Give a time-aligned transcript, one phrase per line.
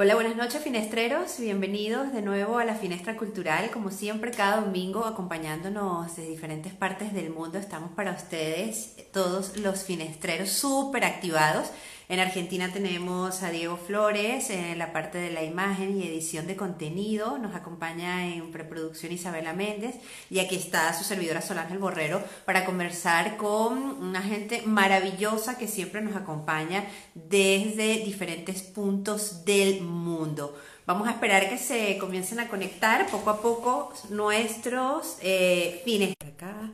[0.00, 3.72] Hola, buenas noches finestreros, bienvenidos de nuevo a la Finestra Cultural.
[3.72, 9.82] Como siempre, cada domingo acompañándonos de diferentes partes del mundo, estamos para ustedes, todos los
[9.82, 11.72] finestreros súper activados.
[12.10, 16.56] En Argentina tenemos a Diego Flores en la parte de la imagen y edición de
[16.56, 17.36] contenido.
[17.36, 19.96] Nos acompaña en preproducción Isabela Méndez.
[20.30, 26.00] Y aquí está su servidora Solange Borrero para conversar con una gente maravillosa que siempre
[26.00, 30.58] nos acompaña desde diferentes puntos del mundo.
[30.86, 36.14] Vamos a esperar que se comiencen a conectar poco a poco nuestros eh, fines.
[36.26, 36.70] Acá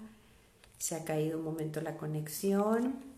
[0.78, 3.13] se ha caído un momento la conexión.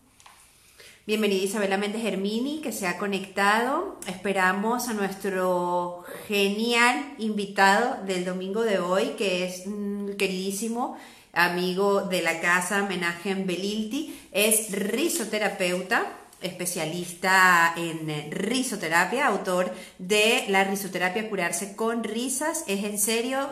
[1.07, 3.97] Bienvenida Isabela Méndez Hermini, que se ha conectado.
[4.07, 10.97] Esperamos a nuestro genial invitado del domingo de hoy, que es un queridísimo
[11.31, 14.19] amigo de la casa Menajem Belilti.
[14.33, 16.11] Es risoterapeuta,
[16.41, 22.65] especialista en risoterapia, autor de La risoterapia curarse con risas.
[22.67, 23.47] Es en serio,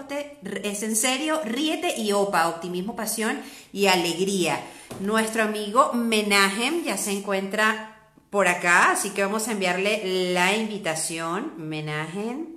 [0.62, 3.40] es en serio, ríete y opa, optimismo, pasión
[3.72, 4.60] y alegría.
[5.00, 7.96] Nuestro amigo Menajem ya se encuentra
[8.30, 11.54] por acá, así que vamos a enviarle la invitación.
[11.58, 12.56] Menajem.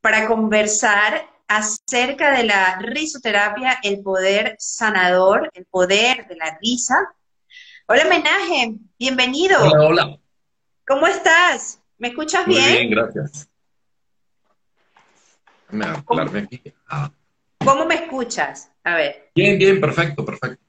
[0.00, 6.94] Para conversar acerca de la risoterapia, el poder sanador, el poder de la risa.
[7.86, 9.58] Hola Menajem, bienvenido.
[9.60, 10.18] Hola, hola.
[10.86, 11.80] ¿Cómo estás?
[11.96, 12.72] ¿Me escuchas Muy bien?
[12.72, 13.48] bien, gracias.
[15.70, 16.62] Me hablarme aquí.
[16.88, 17.10] Ah.
[17.68, 18.70] ¿Cómo me escuchas?
[18.82, 19.30] A ver.
[19.34, 20.64] Bien, bien, perfecto, perfecto.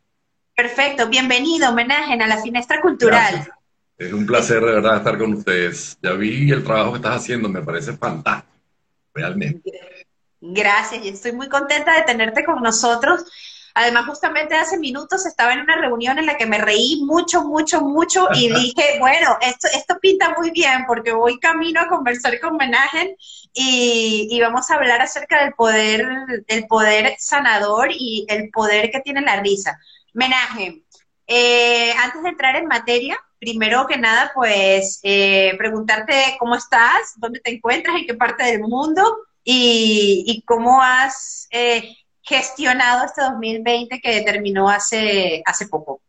[0.54, 3.32] Perfecto, bienvenido, homenaje a la Finestra Cultural.
[3.32, 3.56] Gracias.
[3.98, 5.98] Es un placer de verdad estar con ustedes.
[6.02, 8.54] Ya vi el trabajo que estás haciendo, me parece fantástico,
[9.14, 9.72] realmente.
[10.42, 13.24] Gracias, y estoy muy contenta de tenerte con nosotros.
[13.74, 17.82] Además, justamente hace minutos estaba en una reunión en la que me reí mucho, mucho,
[17.82, 22.58] mucho y dije, bueno, esto, esto pinta muy bien porque voy camino a conversar con
[22.58, 23.16] Menajen
[23.54, 26.08] y, y vamos a hablar acerca del poder,
[26.48, 29.80] del poder sanador y el poder que tiene la risa.
[30.14, 30.84] Menaje,
[31.28, 37.40] eh, antes de entrar en materia, primero que nada, pues eh, preguntarte cómo estás, dónde
[37.40, 39.04] te encuentras, en qué parte del mundo
[39.44, 41.96] y, y cómo has eh,
[42.30, 46.00] gestionado este 2020 que terminó hace, hace poco.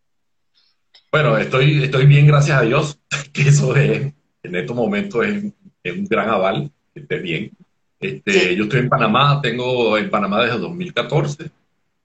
[1.10, 3.00] Bueno, estoy, estoy bien, gracias a Dios,
[3.32, 5.44] que eso es, en estos momentos es,
[5.82, 7.50] es un gran aval, que esté bien.
[7.98, 8.56] Este, Sí.
[8.56, 11.50] Yo estoy en Panamá, tengo en Panamá desde 2014.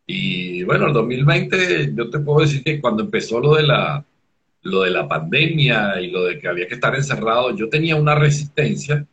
[0.08, 4.04] Y bueno, el 2020, yo te puedo decir que cuando empezó lo de la,
[4.62, 8.16] lo de la pandemia y lo de que había que estar encerrado, yo tenía una
[8.16, 9.06] resistencia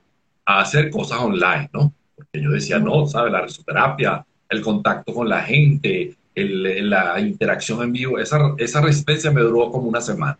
[0.44, 1.92] a hacer cosas online, ¿no?
[2.14, 3.32] Porque yo decía, no, ¿sabes?
[3.32, 9.30] La risoterapia, el contacto con la gente, el- la interacción en vivo, esa, esa resistencia
[9.30, 10.38] me duró como una semana.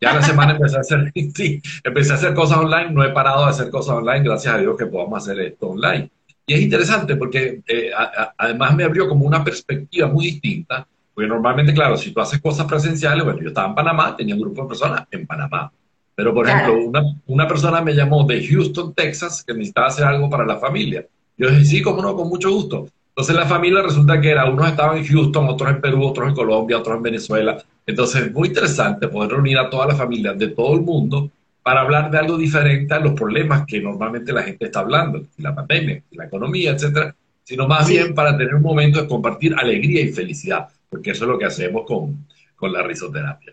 [0.00, 3.44] Ya la semana empecé a hacer, sí, empecé a hacer cosas online, no he parado
[3.44, 6.10] de hacer cosas online, gracias a Dios que podamos hacer esto online.
[6.46, 10.86] Y es interesante porque eh, a- a- además me abrió como una perspectiva muy distinta,
[11.14, 14.40] porque normalmente, claro, si tú haces cosas presenciales, bueno, yo estaba en Panamá, tenía un
[14.40, 15.70] grupo de personas en Panamá.
[16.14, 16.72] Pero, por Claro.
[16.74, 20.56] ejemplo, una, una persona me llamó de Houston, Texas, que necesitaba hacer algo para la
[20.58, 21.06] familia.
[21.38, 22.88] Yo dije, sí, cómo no, con mucho gusto.
[23.14, 26.34] Entonces la familia resulta que era, unos estaban en Houston, otros en Perú, otros en
[26.34, 27.62] Colombia, otros en Venezuela.
[27.86, 31.30] Entonces, muy interesante poder reunir a todas las familias de todo el mundo
[31.62, 35.54] para hablar de algo diferente a los problemas que normalmente la gente está hablando, la
[35.54, 37.14] pandemia, la economía, etcétera,
[37.44, 37.94] sino más Sí.
[37.94, 41.44] bien para tener un momento de compartir alegría y felicidad, porque eso es lo que
[41.44, 43.52] hacemos con, con la risoterapia.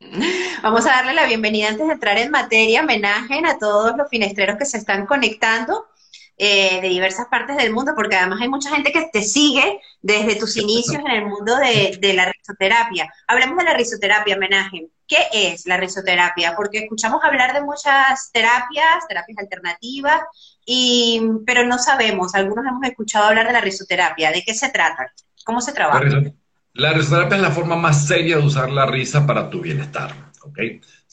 [0.62, 4.58] Vamos a darle la bienvenida antes de entrar en materia, homenaje a todos los finestreros
[4.58, 5.86] que se están conectando
[6.38, 10.36] eh, de diversas partes del mundo, porque además hay mucha gente que te sigue desde
[10.36, 13.12] tus inicios en el mundo de, de la risoterapia.
[13.26, 14.86] Hablemos de la risoterapia, homenaje.
[15.08, 16.54] ¿Qué es la risoterapia?
[16.54, 20.20] Porque escuchamos hablar de muchas terapias, terapias alternativas,
[20.64, 24.30] y, pero no sabemos, algunos hemos escuchado hablar de la risoterapia.
[24.30, 25.12] ¿De qué se trata?
[25.44, 26.04] ¿Cómo se trabaja?
[26.74, 30.58] la risoterapia es la forma más seria de usar la risa para tu bienestar, ¿ok?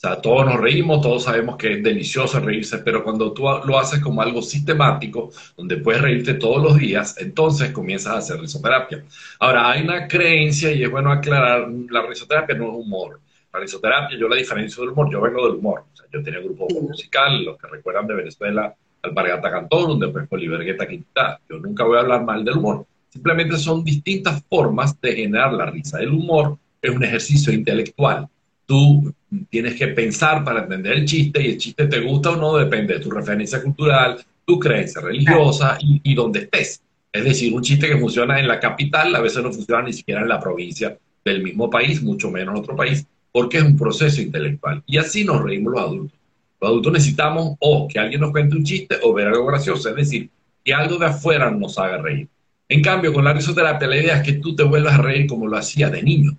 [0.05, 3.99] Sea, todos nos reímos, todos sabemos que es delicioso reírse, pero cuando tú lo haces
[3.99, 9.03] como algo sistemático, donde puedes reírte todos los días, entonces comienzas a hacer risoterapia.
[9.39, 13.19] Ahora, hay una creencia, y es bueno aclarar, la risoterapia no es humor.
[13.51, 15.85] La risoterapia, yo la diferencio del humor, yo vengo del humor.
[15.91, 20.39] O sea, yo tenía grupo musical, los que recuerdan de Venezuela, Alpargata Cantón, después con
[20.39, 21.39] Libergueta Quintá.
[21.49, 22.85] Yo nunca voy a hablar mal del humor.
[23.09, 25.99] Simplemente son distintas formas de generar la risa.
[25.99, 28.27] El humor es un ejercicio intelectual.
[28.65, 29.13] Tú
[29.49, 32.95] tienes que pensar para entender el chiste y el chiste te gusta o no depende
[32.95, 36.81] de tu referencia cultural, tu creencia religiosa y, donde estés.
[37.11, 40.21] Es decir, un chiste que funciona en la capital a veces no funciona ni siquiera
[40.21, 43.05] en la provincia del mismo país, mucho menos en otro país.
[43.31, 44.81] porque es un proceso intelectual.
[44.87, 46.19] Y así nos reímos los adultos.
[46.61, 49.95] Los adultos necesitamos o que alguien nos cuente un chiste o ver algo gracioso, es
[49.95, 50.29] decir,
[50.63, 52.29] que algo de afuera nos haga reír.
[52.67, 55.47] En cambio, con la risoterapia la idea es que tú te vuelvas a reír como
[55.47, 56.37] lo hacía de niño.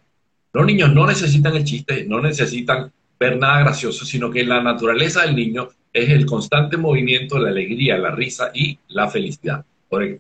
[0.56, 5.20] Los niños no necesitan el chiste, no necesitan ver nada gracioso, sino que la naturaleza
[5.20, 9.66] del niño es el constante movimiento, la alegría, la risa y la felicidad.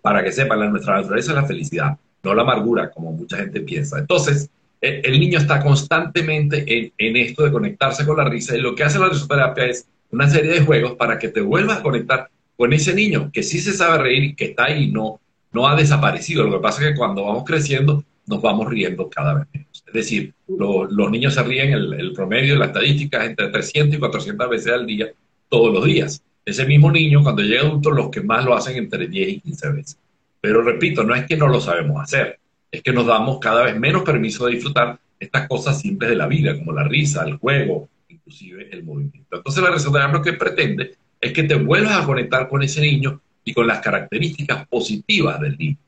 [0.02, 3.98] Para que sepan, nuestra naturaleza es la felicidad, no la amargura, como mucha gente piensa.
[3.98, 8.74] Entonces, e, el niño está constantemente en, esto de conectarse con la risa y lo
[8.74, 12.28] que hace la risoterapia es una serie de juegos para que te vuelvas a conectar
[12.58, 15.18] con ese niño que sí se sabe reír que está ahí, no,
[15.52, 16.44] no ha desaparecido.
[16.44, 19.75] Lo que pasa es que cuando vamos creciendo nos vamos riendo cada vez menos.
[19.96, 24.50] Decir, los niños se ríen, el, promedio de la estadística es entre 300 y 400
[24.50, 25.10] veces al día,
[25.48, 26.22] todos los días.
[26.44, 29.70] Ese mismo niño, cuando llega adulto, los que más lo hacen entre 10 y 15
[29.70, 29.98] veces.
[30.40, 32.38] Pero repito, no es que no lo sabemos hacer,
[32.70, 36.26] es que nos damos cada vez menos permiso de disfrutar estas cosas simples de la
[36.26, 39.36] vida, como la risa, el juego, inclusive el movimiento.
[39.38, 43.20] Entonces la resonancia lo que pretende es que te vuelvas a conectar con ese niño
[43.44, 45.78] y con las características positivas del niño.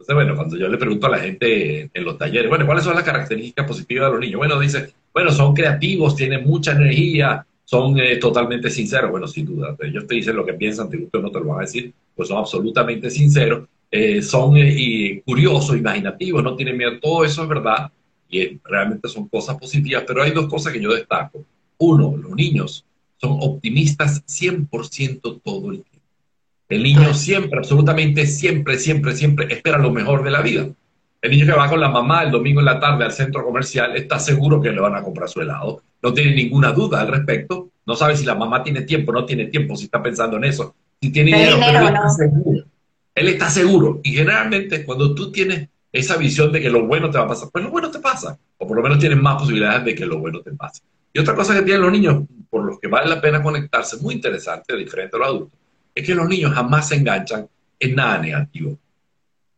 [0.00, 2.94] Entonces, bueno, cuando yo le pregunto a la gente en los talleres, bueno, ¿cuáles son
[2.94, 4.38] las características positivas de los niños?
[4.38, 9.10] Bueno, dice, bueno, son creativos, tienen mucha energía, son eh, totalmente sinceros.
[9.10, 11.48] Bueno, sin duda, ellos te dicen lo que piensan, te gusta o no te lo
[11.48, 16.98] van a decir, pues son absolutamente sinceros, eh, son eh, curiosos, imaginativos, no tienen miedo,
[16.98, 17.92] todo eso es verdad
[18.30, 21.44] y realmente son cosas positivas, pero hay dos cosas que yo destaco.
[21.76, 22.86] Uno, los niños
[23.18, 25.89] son optimistas 100% todo el tiempo.
[26.70, 30.68] El niño siempre, absolutamente siempre, siempre, siempre espera lo mejor de la vida.
[31.20, 33.96] El niño que va con la mamá el domingo en la tarde al centro comercial
[33.96, 35.82] está seguro que le van a comprar su helado.
[36.00, 37.70] No tiene ninguna duda al respecto.
[37.84, 40.76] No sabe si la mamá tiene tiempo, no tiene tiempo, si está pensando en eso.
[41.02, 42.64] Si tiene dinero, pero él está seguro.
[43.16, 44.00] Él está seguro.
[44.04, 47.48] Y generalmente cuando tú tienes esa visión de que lo bueno te va a pasar,
[47.52, 48.38] pues lo bueno te pasa.
[48.58, 50.82] O por lo menos tienes más posibilidades de que lo bueno te pase.
[51.12, 54.14] Y otra cosa que tienen los niños, por los que vale la pena conectarse, muy
[54.14, 55.59] interesante, diferente a los adultos,
[56.00, 57.48] es que los niños jamás se enganchan
[57.78, 58.78] en nada negativo.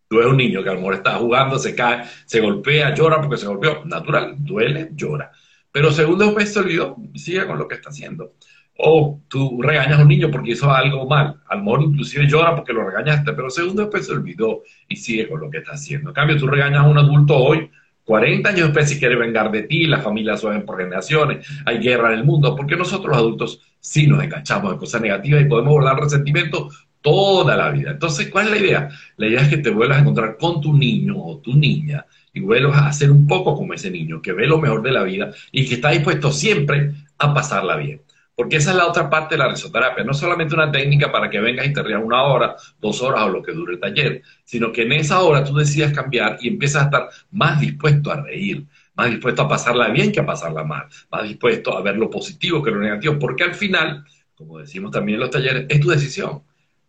[0.08, 3.38] Tú ves un niño que a lo está jugando, se cae, se golpea, llora porque
[3.38, 3.84] se golpeó.
[3.84, 5.32] Natural, duele, llora.
[5.70, 8.34] Pero segundo vez se olvidó, sigue con lo que está haciendo.
[8.76, 11.40] O tú regañas a un niño porque hizo algo mal.
[11.48, 15.28] A lo mejor inclusive llora porque lo regañaste, pero segundo después se olvidó y sigue
[15.28, 16.10] con lo que está haciendo.
[16.10, 17.70] En cambio, tú regañas a un adulto hoy
[18.12, 22.12] 40 años después si quiere vengar de ti, las familias suben por generaciones, hay guerra
[22.12, 25.72] en el mundo, porque nosotros los adultos sí nos enganchamos en cosas negativas y podemos
[25.72, 26.68] volar resentimiento
[27.00, 27.92] toda la vida.
[27.92, 28.88] Entonces, ¿cuál es la idea?
[29.16, 32.04] La idea es que te vuelvas a encontrar con tu niño o tu niña
[32.34, 35.04] y vuelvas a ser un poco como ese niño que ve lo mejor de la
[35.04, 38.02] vida y que está dispuesto siempre a pasarla bien.
[38.34, 40.04] Porque esa es la otra parte de la risoterapia.
[40.04, 43.28] No solamente una técnica para que vengas y te rías una hora, dos horas o
[43.28, 46.82] lo que dure el taller, sino que en esa hora tú decidas cambiar y empiezas
[46.82, 48.64] a estar más dispuesto a reír,
[48.94, 52.62] más dispuesto a pasarla bien que a pasarla mal, más dispuesto a ver lo positivo
[52.62, 54.04] que lo negativo, porque al final,
[54.34, 56.42] como decimos también en los talleres, es tu decisión.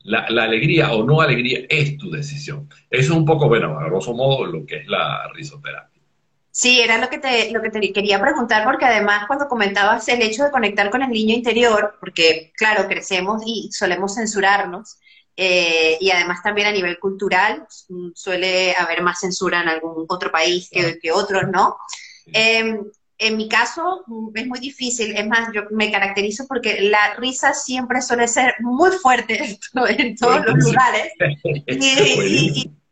[0.06, 2.68] La, la, alegría o no alegría es tu decisión.
[2.90, 5.93] Eso es un poco, bueno, a grosso modo, lo que es la risoterapia.
[6.56, 10.22] Sí, era lo que, te, lo que te quería preguntar, porque además cuando comentabas el
[10.22, 15.00] hecho de conectar con el niño interior, porque claro, crecemos y solemos censurarnos,
[15.36, 20.32] eh, y además también a nivel cultural mm, suele haber más censura en algún otro
[20.32, 21.78] país que, que otros, ¿no?
[22.28, 22.86] Em,
[23.18, 27.56] en mi caso mm, es muy difícil, es más, yo me caracterizo porque la risa
[27.56, 29.58] siempre suele ser muy fuerte
[29.98, 31.14] en todos los lugares.
[31.66, 32.83] y, y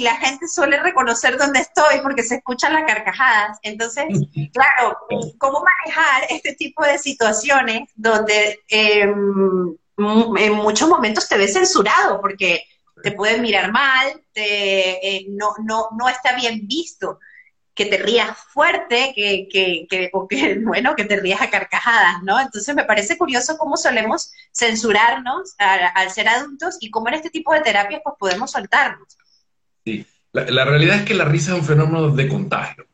[0.00, 3.58] la gente suele reconocer dónde estoy porque se escuchan las carcajadas.
[3.62, 4.04] Entonces,
[4.52, 4.96] claro,
[5.38, 9.76] ¿cómo manejar este tipo de situaciones donde em,
[10.38, 12.64] en muchos momentos te ves censurado porque
[13.02, 17.18] te pueden mirar mal, te, eh, no, no, no está bien visto
[17.74, 22.22] que te rías fuerte, que, que, que, o que, bueno, que te rías a carcajadas,
[22.22, 22.38] ¿no?
[22.38, 27.52] Entonces me parece curioso cómo solemos censurarnos al ser adultos y cómo en este tipo
[27.52, 29.16] de terapias pues podemos soltarnos.
[29.84, 32.86] Sí, la, realidad es que la risa es un fenómeno de contagio.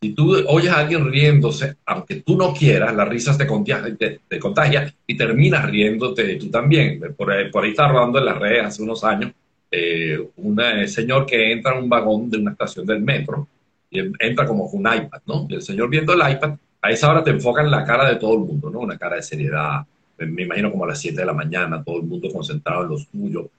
[0.00, 4.38] Si tú oyes a alguien riéndose, aunque tú no quieras, la risa te contagia, te,
[4.38, 7.00] contagia y terminas riéndote tú también.
[7.16, 9.32] Por ahí, por ahí está rodando en las redes hace unos años
[9.70, 13.46] eh, un señor que entra en un vagón de una estación del metro
[13.90, 15.46] y entra como con un iPad, ¿no?
[15.48, 18.34] Y el señor viendo el iPad, a esa hora te enfocan la cara de todo
[18.34, 18.80] el mundo, ¿no?
[18.80, 19.84] Una cara de seriedad.
[20.18, 22.98] Me, imagino como a las 7 de la mañana, todo el mundo concentrado en lo
[22.98, 23.50] suyo.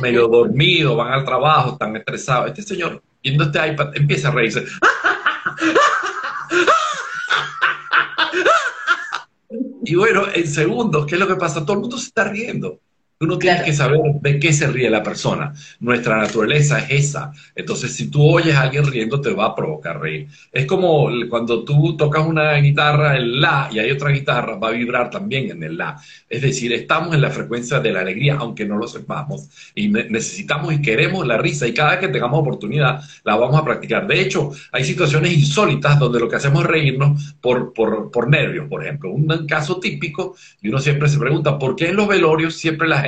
[0.00, 2.48] Medio dormidos, van al trabajo, están estresados.
[2.48, 4.64] Este señor, viendo este iPad, empieza a reírse.
[9.84, 11.64] Y bueno, en segundos, ¿qué es lo que pasa?
[11.64, 12.78] Todo el mundo se está riendo.
[13.20, 15.52] Tú no tienes que saber de qué se ríe la persona.
[15.80, 17.32] Nuestra naturaleza es esa.
[17.56, 20.28] Entonces, si tú oyes a alguien riendo, te va a provocar reír.
[20.52, 24.70] Es como cuando tú tocas una guitarra, el la, y hay otra guitarra, va a
[24.70, 26.00] vibrar también en el la.
[26.30, 29.48] Es decir, estamos en la frecuencia de la alegría, aunque no lo sepamos.
[29.74, 31.66] Y necesitamos y queremos la risa.
[31.66, 34.06] Y cada vez que tengamos oportunidad, la vamos a practicar.
[34.06, 38.68] De hecho, hay situaciones insólitas donde lo que hacemos es reírnos por, por, por nervios,
[38.68, 39.10] por ejemplo.
[39.10, 43.00] Un caso típico, y uno siempre se pregunta, ¿por qué en los velorios siempre la
[43.00, 43.07] gente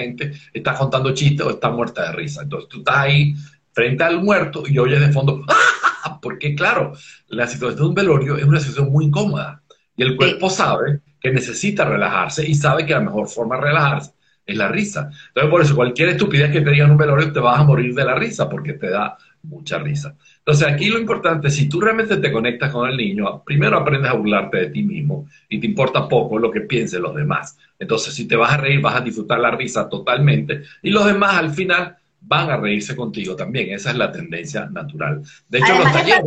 [0.52, 2.42] está contando chistes o está muerta de risa.
[2.42, 3.35] Entonces tú estás ahí
[3.73, 6.19] frente al muerto y oyes de fondo, ¡Ah!
[6.21, 6.92] porque claro,
[7.28, 9.62] la situación de un velorio es una situación muy incómoda
[9.97, 14.12] y el cuerpo sabe que necesita relajarse y sabe que la mejor forma de relajarse
[14.47, 15.11] es la risa.
[15.28, 18.04] Entonces por eso cualquier estupidez que te digan un velorio te vas a morir de
[18.04, 20.17] la risa porque te da mucha risa.
[20.39, 24.15] Entonces aquí lo importante, si tú realmente te conectas con el niño, primero aprendes a
[24.15, 27.59] burlarte de ti mismo y te importa poco lo que piensen los demás.
[27.79, 31.37] Entonces si te vas a reír, vas a disfrutar la risa totalmente y los demás
[31.37, 33.71] al final van a reírse contigo también.
[33.71, 35.23] Esa es la tendencia natural.
[35.49, 36.25] De hecho, los talleres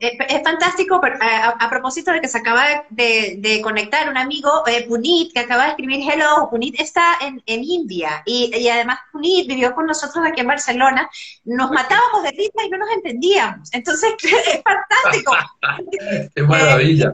[0.00, 5.40] es, fantástico, a, propósito de que se acaba de, conectar un amigo, eh, Punit, que
[5.40, 10.40] acaba de escribir Hello, Punit está en, India y, además Punit vivió con nosotros aquí
[10.40, 11.08] en Barcelona,
[11.44, 15.32] nos matábamos de risa y no nos entendíamos, entonces es fantástico.
[16.34, 17.12] ¡Qué maravilla!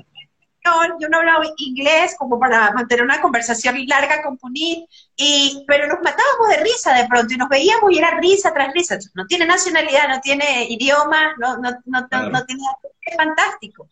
[1.00, 5.98] Yo no hablaba inglés como para mantener una conversación larga con Punit, y, pero nos
[6.02, 8.98] matábamos de risa de pronto y nos veíamos y era risa tras risa.
[9.14, 12.62] No tiene nacionalidad, no tiene idioma, no, no, no, no tiene...
[13.02, 13.88] Es fantástico.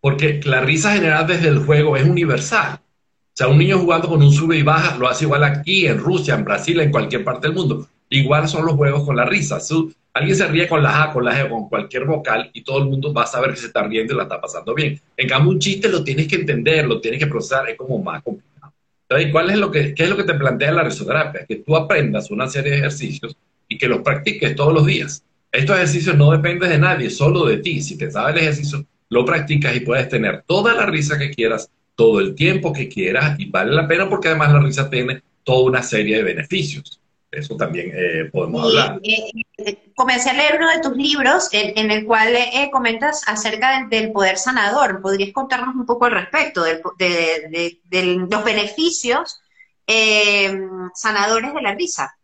[0.00, 2.80] Porque la risa general desde el juego es universal.
[2.82, 5.98] O sea, un niño jugando con un sube y baja lo hace igual aquí, en
[5.98, 7.88] Rusia, en Brasil, en cualquier parte del mundo.
[8.08, 9.58] Igual son los juegos con la risa.
[10.14, 12.84] Alguien se ríe con la A, con la G, con cualquier vocal y todo el
[12.84, 15.00] mundo va a saber que se está riendo y la está pasando bien.
[15.16, 18.22] En cambio, un chiste lo tienes que entender, lo tienes que procesar, es como más
[18.22, 18.72] complicado.
[19.08, 21.44] Entonces, ¿cuál es lo que, qué es lo que te plantea la risoterapia?
[21.46, 23.36] Que tú aprendas una serie de ejercicios
[23.68, 25.24] y que los practiques todos los días.
[25.50, 27.82] Estos ejercicios no dependen de nadie, solo de ti.
[27.82, 31.68] Si te sabes el ejercicio, lo practicas y puedes tener toda la risa que quieras,
[31.96, 35.70] todo el tiempo que quieras y vale la pena porque además la risa tiene toda
[35.70, 37.00] una serie de beneficios.
[37.36, 39.00] Eso también eh, podemos hablar.
[39.02, 42.34] Eh, eh, comencé a leer uno de tus libros en, el cual
[42.70, 45.00] comentas acerca del, poder sanador.
[45.00, 46.80] ¿Podrías contarnos un poco al respecto de,
[48.28, 49.40] los beneficios
[50.94, 52.16] sanadores de la risa?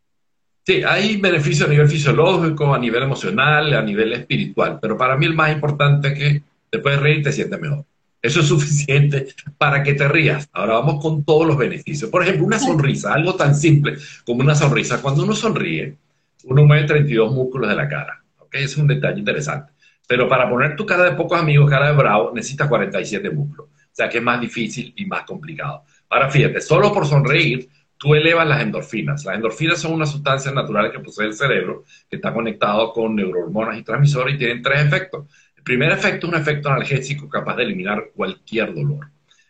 [0.67, 5.27] Sí, hay beneficios a nivel fisiológico, a nivel emocional, a nivel espiritual, pero para mí
[5.27, 7.85] el más importante es que después de reír te sientes mejor.
[8.23, 10.49] Eso es suficiente para que te rías.
[10.53, 12.11] Ahora vamos con todos los beneficios.
[12.11, 15.01] Por ejemplo, una sonrisa, algo tan simple como una sonrisa.
[15.01, 15.97] Cuando uno sonríe,
[16.45, 18.23] uno mueve 32 músculos de la cara.
[18.39, 18.55] ¿ok?
[18.57, 19.73] Es un detalle interesante.
[20.07, 23.69] Pero para poner tu cara de pocos amigos, cara de bravo, necesitas 47 músculos.
[23.69, 25.85] O sea que es más difícil y más complicado.
[26.09, 29.25] Ahora fíjate, solo por sonreír, tú elevas las endorfinas.
[29.25, 33.79] Las endorfinas son unas sustancias naturales que posee el cerebro, que está conectado con neurohormonas
[33.79, 35.27] y transmisores y tienen tres efectos.
[35.61, 39.09] El primer efecto es un efecto analgésico capaz de eliminar cualquier dolor.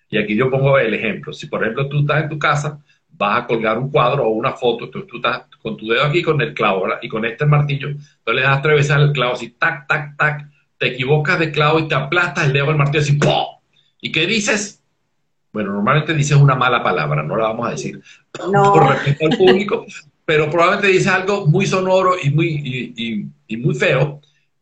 [0.08, 1.32] Y aquí yo pongo el ejemplo.
[1.32, 4.52] Si por ejemplo tú estás en tu casa, vas a colgar un cuadro o una
[4.54, 7.90] foto, entonces tú estás con tu dedo aquí con el clavo y con este martillo,
[8.24, 10.48] tú le das tres veces al clavo así, tac, tac, tac,
[10.78, 13.44] te equivocas de clavo y te aplastas el dedo del martillo así, ¡pum!
[14.00, 14.82] ¿Y qué dices?
[15.52, 18.00] Bueno, normalmente dices una mala palabra, no la vamos a decir
[18.32, 19.86] por respeto al público,
[20.24, 24.20] pero probablemente dices algo muy sonoro y muy, y muy feo,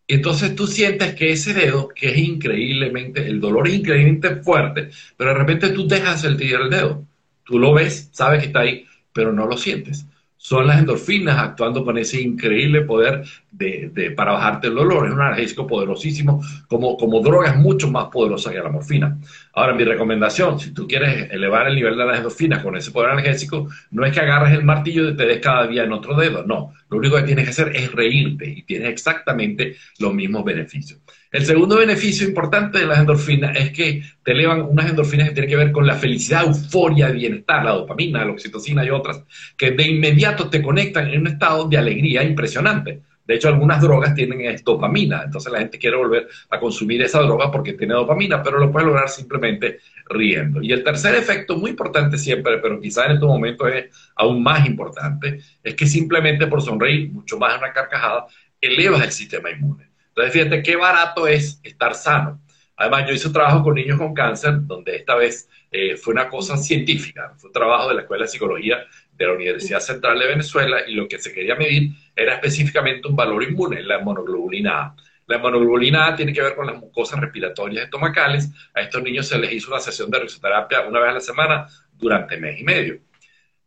[0.09, 5.31] entonces tú sientes que ese dedo, que es increíblemente, el dolor es increíblemente fuerte, pero
[5.31, 7.07] de repente tú dejas el el dedo.
[7.45, 10.07] Tú lo ves, sabes que está ahí, pero no lo sientes
[10.39, 15.07] son las endorfinas actuando con ese increíble poder de, para bajarte el dolor.
[15.07, 19.19] Es un analgésico poderosísimo, como, como droga es mucho más poderosa que la morfina.
[19.53, 23.11] Ahora, mi recomendación, si tú quieres elevar el nivel de las endorfinas con ese poder
[23.11, 26.45] analgésico, no es que agarres el martillo y te des cada día en otro dedo,
[26.47, 26.73] no.
[26.89, 31.01] Lo único que tienes que hacer es reírte y tienes exactamente los mismos beneficios.
[31.31, 35.51] El segundo beneficio importante de las endorfinas es que te elevan unas endorfinas que tienen
[35.51, 39.89] que ver con la felicidad, euforia, bienestar, la dopamina, la oxitocina y otras, que de
[39.89, 43.03] inmediato te conectan en un estado de alegría impresionante.
[43.27, 47.51] De hecho, algunas drogas tienen dopamina, entonces la gente quiere volver a consumir esa droga
[47.51, 50.63] porque tiene dopamina, pero lo puede lograr simplemente riendo.
[50.63, 54.67] Y el tercer efecto, muy importante siempre, pero quizás en estos momentos es aún más
[54.67, 58.25] importante, es que simplemente por sonreír, mucho más en una carcajada,
[58.63, 59.88] elevas el sistema inmune.
[60.19, 62.41] Entonces, fíjate qué barato es estar sano.
[62.77, 66.29] Además, yo hice un trabajo con niños con cáncer, donde esta vez eh, fue una
[66.29, 70.27] cosa científica, fue un trabajo de la Escuela de Psicología de la Universidad Central de
[70.27, 74.97] Venezuela y lo que se quería medir era específicamente un valor inmune, la monoglobulina A.
[75.29, 78.51] La monoglobulina A tiene que ver con las mucosas respiratorias estomacales.
[78.75, 81.67] A estos niños se les hizo una sesión de risoterapia una vez a la semana
[81.93, 82.99] durante mes y medio.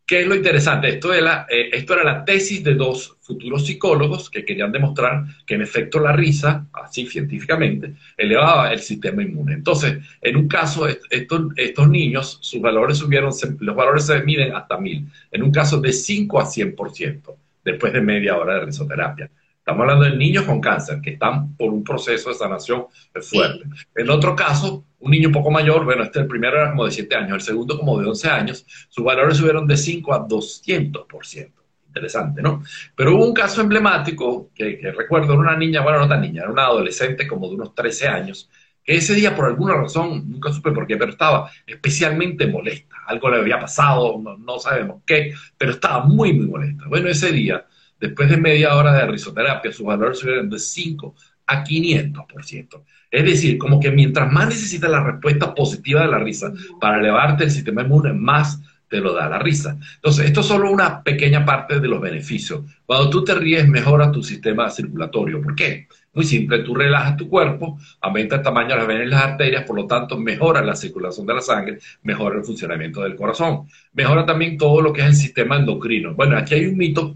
[0.06, 0.90] ¿Qué es lo interesante?
[0.90, 5.56] Esto era, eh, esto era la tesis de dos futuros psicólogos que querían demostrar que
[5.56, 9.54] en efecto la risa, así científicamente, elevaba el sistema inmune.
[9.54, 14.78] Entonces, en un caso, estos, estos niños, sus valores subieron, los valores se miden hasta
[14.78, 15.08] mil.
[15.32, 19.30] En un caso de 5 a 100%, después de media hora de risoterapia.
[19.62, 22.88] Estamos hablando de niños con cáncer que están por un proceso de sanación
[23.22, 23.66] fuerte.
[23.96, 26.92] En otro caso, un niño un poco mayor, bueno, este el primero era como de
[26.92, 31.52] 7 años, el segundo como de 11 años, sus valores subieron de 5 a 200%.
[31.86, 32.64] Interesante, ¿no?
[32.96, 36.52] Pero hubo un caso emblemático que, recuerdo, era una niña, bueno, no tan niña, era
[36.52, 38.50] una adolescente como de unos 13 años,
[38.84, 42.96] que ese día por alguna razón, nunca supe por qué, pero estaba especialmente molesta.
[43.06, 46.86] Algo le había pasado, no, no sabemos qué, pero estaba muy, muy molesta.
[46.88, 47.64] Bueno, ese día
[48.02, 51.16] Después de media hora de risoterapia, sus valores subieron de 5
[51.46, 52.84] a 500%.
[53.12, 57.44] Es decir, como que mientras más necesitas la respuesta positiva de la risa para elevarte
[57.44, 59.78] el sistema inmune, más te lo da la risa.
[59.96, 62.62] Entonces, esto es solo una pequeña parte de los beneficios.
[62.88, 65.40] Cuando tú te ríes, mejora tu sistema circulatorio.
[65.40, 65.88] ¿Por qué?
[66.14, 69.64] Muy simple, tú relajas tu cuerpo, aumenta el tamaño de las venas y las arterias,
[69.64, 73.68] por lo tanto, mejora la circulación de la sangre, mejora el funcionamiento del corazón.
[73.94, 76.16] Mejora también todo lo que es el sistema endocrino.
[76.16, 77.16] Bueno, aquí hay un mito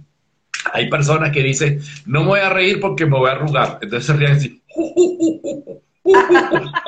[0.73, 3.79] hay personas que dicen, no me voy a reír porque me voy a arrugar.
[3.81, 4.61] Entonces se ríen así,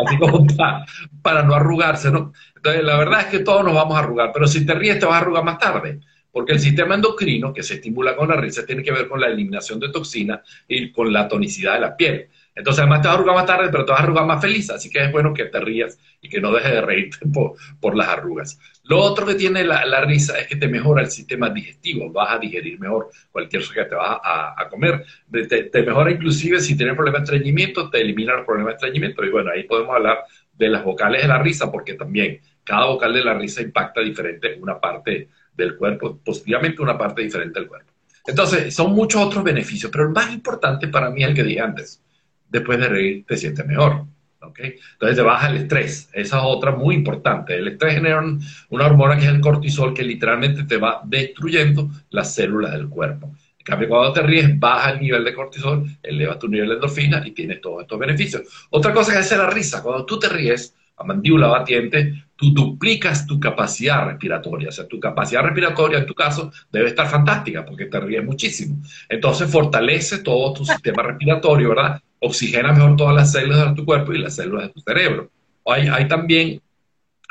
[0.06, 0.86] así como para,
[1.22, 2.34] para no arrugarse, ¿no?
[2.56, 5.06] Entonces la verdad es que todos nos vamos a arrugar, pero si te ríes te
[5.06, 6.00] vas a arrugar más tarde.
[6.32, 9.26] Porque el sistema endocrino que se estimula con la risa tiene que ver con la
[9.26, 12.28] eliminación de toxinas y con la tonicidad de la piel.
[12.58, 14.72] Entonces, además te vas a arrugar más tarde, pero te vas a arrugar más feliz.
[14.72, 17.20] Así que es bueno que te rías y que no dejes de reírte
[17.80, 18.60] por, las arrugas.
[18.84, 22.12] Lo otro que tiene la, risa es que te mejora el sistema digestivo.
[22.12, 25.06] Vas a digerir mejor cualquier cosa que te vas a, comer.
[25.32, 29.24] Te, mejora inclusive si tienes problemas de estreñimiento, te elimina los problemas de estreñimiento.
[29.24, 30.24] Y bueno, ahí podemos hablar
[30.54, 34.58] de las vocales de la risa, porque también cada vocal de la risa impacta diferente
[34.60, 37.94] una parte del cuerpo, positivamente una parte diferente del cuerpo.
[38.26, 41.62] Entonces, son muchos otros beneficios, pero el más importante para mí es el que dije
[41.62, 42.02] antes
[42.50, 44.06] después de reír te sientes mejor.
[44.42, 44.76] ¿okay?
[44.94, 46.10] Entonces te baja el estrés.
[46.14, 47.56] Esa es otra muy importante.
[47.56, 48.24] El estrés genera
[48.70, 53.34] una hormona que es el cortisol que literalmente te va destruyendo las células del cuerpo.
[53.60, 57.22] En cambio, cuando te ríes, baja el nivel de cortisol, eleva tu nivel de endorfina
[57.26, 58.68] y tienes todos estos beneficios.
[58.70, 59.84] Otra cosa es la risa.
[59.84, 64.70] Cuando tú te ríes, a mandíbula batiente, tú duplicas tu capacidad respiratoria.
[64.70, 68.78] O sea, tu capacidad respiratoria en tu caso debe estar fantástica porque te ríes muchísimo.
[69.08, 72.02] Entonces fortalece todo tu sistema respiratorio, ¿verdad?
[72.20, 75.30] Oxigena mejor todas las células de tu cuerpo y las células de tu cerebro.
[75.66, 76.62] Hay, también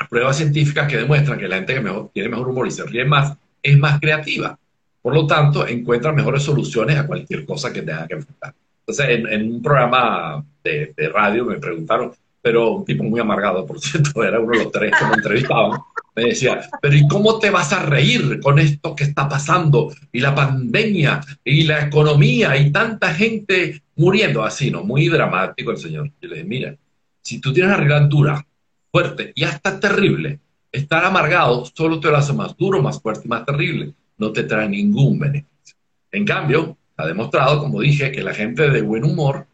[0.09, 3.03] pruebas científicas que demuestran que la gente que mejor, tiene mejor humor y se ríe
[3.03, 4.57] más es más creativa.
[5.01, 8.53] Por lo tanto, encuentra mejores soluciones a cualquier cosa que tenga que enfrentar.
[8.85, 13.79] Entonces, en, un programa de, de, radio me preguntaron, pero un tipo muy amargado, por
[13.81, 15.79] cierto, era uno de los tres que me entrevistaban,
[16.17, 19.93] me decía, pero ¿y cómo te vas a reír con esto que está pasando?
[20.11, 24.83] Y la pandemia, y la economía, y tanta gente muriendo así, ¿no?
[24.83, 26.11] Muy dramático el Señor.
[26.19, 26.75] Y le dije, mira,
[27.21, 28.43] si tú tienes realidad dura,
[28.91, 30.39] fuerte y hasta terrible,
[30.71, 33.93] estar amargado solo te lo hace más duro, más fuerte y más terrible.
[34.17, 35.75] No te trae ningún beneficio.
[36.11, 39.45] En cambio, ha demostrado, como dije, que la gente de buen humor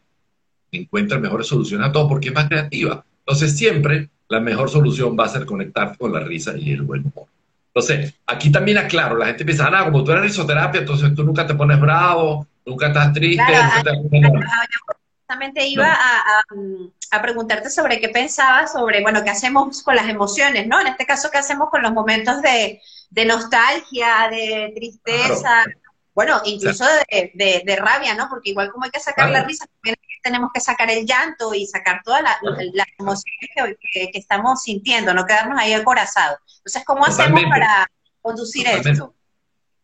[0.72, 3.04] encuentra mejores soluciones a todo porque es más creativa.
[3.18, 7.02] Entonces, siempre la mejor solución va a ser conectarte con la risa y el buen
[7.02, 7.28] humor.
[7.74, 11.44] Entonces, aquí también aclaro, la gente piensa, ah, como tú eres risoterapia, entonces tú nunca
[11.46, 13.42] te pones bravo, nunca estás triste.
[15.18, 15.92] Justamente iba
[17.10, 20.80] a, preguntarte sobre qué pensabas sobre, bueno, qué hacemos con las emociones, ¿no?
[20.80, 22.80] En este caso, qué hacemos con los momentos de,
[23.24, 25.64] nostalgia, de tristeza,
[26.14, 28.28] bueno, incluso de, rabia, ¿no?
[28.28, 29.66] Porque igual como hay que sacar la risa,
[30.24, 35.58] tenemos que sacar el llanto y sacar todas las emociones que, estamos sintiendo, no quedarnos
[35.58, 36.38] ahí acorazados.
[36.56, 37.86] Entonces, ¿cómo hacemos para
[38.22, 39.14] conducir esto?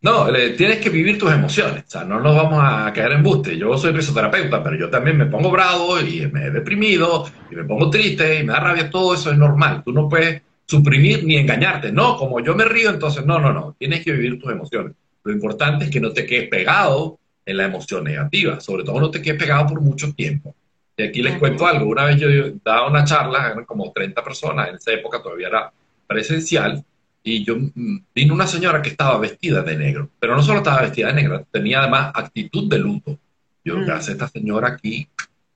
[0.03, 3.59] No, tienes que vivir tus emociones, o sea, no nos vamos a quedar en buste.
[3.59, 7.65] Yo soy risoterapeuta, pero yo también me pongo bravo y me he deprimido y me
[7.65, 9.83] pongo triste y me da rabia, todo eso es normal.
[9.85, 11.93] Tú no puedes suprimir ni engañarte.
[11.93, 14.95] No, como yo me río, entonces no, no, no, tienes que vivir tus emociones.
[15.23, 17.20] Lo importante es que no te quedes pegado
[17.51, 20.55] en la emoción negativa, sobre todo no te quedes pegado por mucho tiempo.
[20.97, 22.29] Y aquí les cuento algo, una vez yo
[22.65, 25.73] daba una charla, eran como 30 personas, en esa época todavía era
[26.07, 26.85] presencial,
[27.23, 30.83] y yo mm, vino una señora que estaba vestida de negro, pero no solo estaba
[30.83, 33.19] vestida de negro, tenía además actitud de luto.
[33.65, 35.09] Yo, ¿qué hace esta señora aquí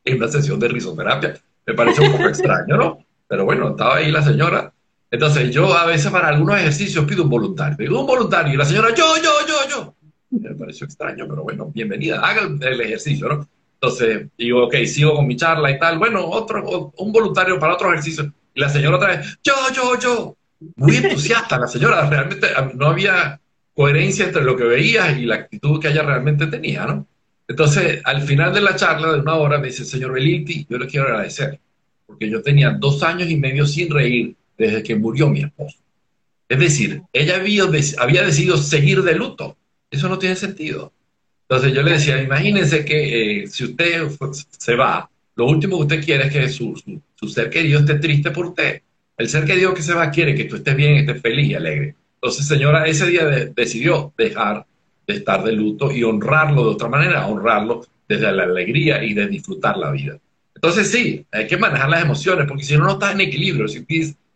[0.05, 1.39] en una sesión de risoterapia?
[1.67, 3.05] Me parece un poco extraño, ¿no?
[3.27, 4.73] Pero bueno, estaba ahí la señora.
[5.11, 7.77] Entonces yo a veces para algunos ejercicios pido un voluntario.
[7.79, 8.53] Digo, un voluntario.
[8.53, 9.95] Y la señora, yo, yo, yo, yo.
[10.40, 13.49] Me pareció extraño, pero bueno, bienvenida, haga el ejercicio, ¿no?
[13.75, 15.99] Entonces, digo, ok, sigo con mi charla y tal.
[15.99, 18.33] Bueno, otro, un voluntario para otro ejercicio.
[18.55, 20.37] Y la señora otra vez, yo, yo, yo.
[20.77, 23.38] Muy entusiasta la señora, realmente no había
[23.75, 27.07] coherencia entre lo que veías y la actitud que ella realmente tenía, ¿no?
[27.47, 30.87] Entonces, al final de la charla de una hora me dice, señor Belilti, yo le
[30.87, 31.61] quiero agradecer,
[32.07, 35.77] porque yo tenía dos años y medio sin reír desde que murió mi esposo.
[36.49, 37.64] Es decir, ella había,
[37.99, 39.57] había decidido seguir de luto.
[39.95, 40.93] Eso no tiene sentido.
[41.49, 44.09] Entonces yo le decía, imagínense que eh, si usted
[44.59, 48.31] se va, lo último que usted quiere es que su, su, ser querido esté triste
[48.33, 48.83] por usted.
[49.17, 51.95] El ser querido que se va quiere que tú estés bien, estés feliz y alegre.
[52.17, 54.67] Entonces, señora, ese día decidió dejar
[55.07, 59.29] de estar de luto y honrarlo de otra manera, honrarlo desde la alegría y de
[59.29, 60.19] disfrutar la vida.
[60.55, 63.69] Entonces, sí, hay que manejar las emociones, porque si no, no estás en equilibrio.
[63.69, 63.85] Si,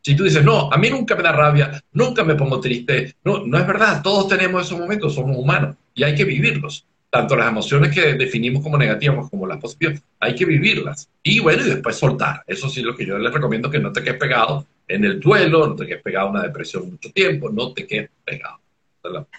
[0.08, 3.44] si tú dices, no, a mí nunca me da rabia, nunca me pongo triste, no,
[3.44, 7.48] no es verdad, todos tenemos esos momentos, somos humanos y hay que vivirlos tanto las
[7.48, 11.08] emociones que definimos como negativas como las positivas, hay que vivirlas.
[11.22, 12.42] Y bueno, y después soltar.
[12.46, 15.66] Eso sí, lo que yo les recomiendo que no te quedes pegado en el duelo,
[15.66, 18.60] no te quedes pegado en una depresión mucho tiempo, no te quedes pegado.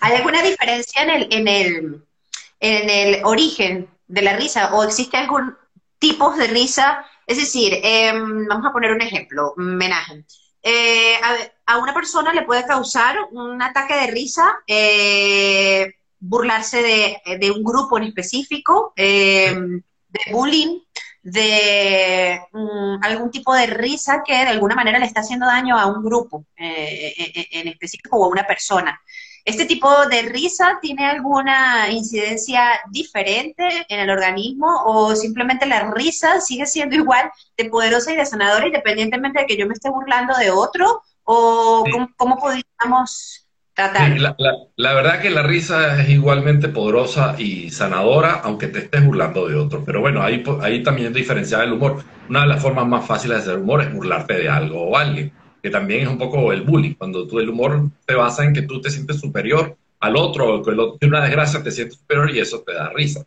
[0.02, 2.04] ¿Hay alguna diferencia en el, en el,
[2.60, 5.56] en el origen de la risa o existe algún
[6.00, 7.06] tipo de risa?
[7.28, 10.26] Es decir, em, vamos a poner un ejemplo, menaje.
[10.62, 16.82] Eh, a, a, una persona le puede causar un ataque de risa eh, burlarse
[17.40, 20.80] de, un grupo en específico, eh, de bullying,
[21.22, 25.86] de mm, algún tipo de risa que de alguna manera le está haciendo daño a
[25.86, 29.00] un grupo eh, eh, en específico o a una persona.
[29.50, 36.40] ¿Este tipo de risa tiene alguna incidencia diferente en el organismo o simplemente la risa
[36.40, 40.38] sigue siendo igual de poderosa y de sanadora independientemente de que yo me esté burlando
[40.38, 41.02] de otro?
[41.24, 41.84] ¿O
[42.18, 43.50] cómo podríamos
[44.76, 49.56] la, verdad que la risa es igualmente poderosa y sanadora, aunque te estés burlando de
[49.56, 49.84] otro.
[49.86, 52.04] Pero bueno, ahí, ahí también diferenciar el humor.
[52.30, 55.32] Una de las formas más fáciles de hacer humor es burlarte de algo o alguien,
[55.62, 56.94] que también es un poco el bullying.
[56.94, 60.64] Cuando tú el humor te basa en que tú te sientes superior al otro, o
[60.64, 63.26] que el otro tiene una desgracia, te sientes superior y eso te da risa.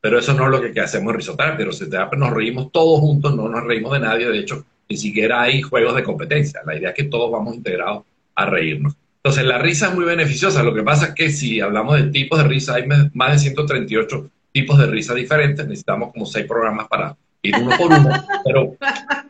[0.00, 1.56] Pero eso no es lo que, hacemos en Risoterapia.
[1.56, 4.28] Pero si te da, nos reímos todos juntos, no nos reímos de nadie.
[4.28, 6.60] De hecho, ni siquiera hay juegos de competencia.
[6.66, 8.94] La idea es que todos vamos integrados a reírnos.
[9.16, 10.62] Entonces, la risa es muy beneficiosa.
[10.64, 14.30] Lo que pasa es que si hablamos de tipos de risa, hay más de 138
[14.50, 15.64] tipos de risa diferentes.
[15.66, 18.10] Necesitamos como seis programas para ir uno por uno.
[18.44, 18.76] Pero,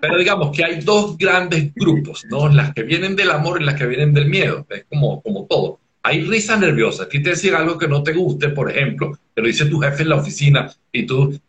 [0.01, 2.49] pero digamos que hay dos grandes grupos, ¿no?
[2.49, 4.67] Las que vienen del amor y las que vienen del miedo.
[4.71, 5.81] Es como, como todo.
[6.03, 7.05] Hay risa nerviosa.
[7.05, 10.03] A te decir algo que no te guste, por ejemplo, te lo dice tu jefe
[10.03, 11.41] en la oficina y tú...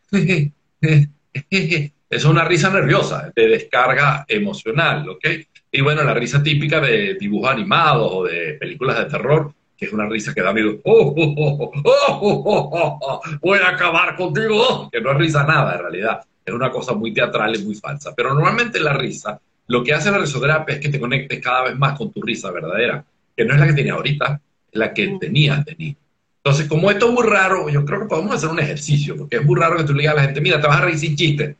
[2.10, 5.26] es una risa nerviosa, de descarga emocional, ¿ok?
[5.72, 9.94] Y bueno, la risa típica de dibujos animados o de películas de terror, que es
[9.94, 10.80] una risa que da miedo.
[10.84, 14.90] ¡Oh, oh, oh, voy a acabar contigo!
[14.92, 16.22] Que no es risa nada, en realidad.
[16.46, 18.14] Es una cosa muy teatral y muy falsa.
[18.16, 21.76] Pero normalmente la risa, lo que hace la risoterapia es que te conectes cada vez
[21.78, 23.04] más con tu risa verdadera,
[23.36, 25.96] que no es la que tenía ahorita, es la que tenías de niño.
[26.38, 29.46] Entonces, como esto es muy raro, yo creo que podemos hacer un ejercicio, porque es
[29.46, 31.16] muy raro que tú le digas a la gente, mira, te vas a reír sin
[31.16, 31.56] chiste.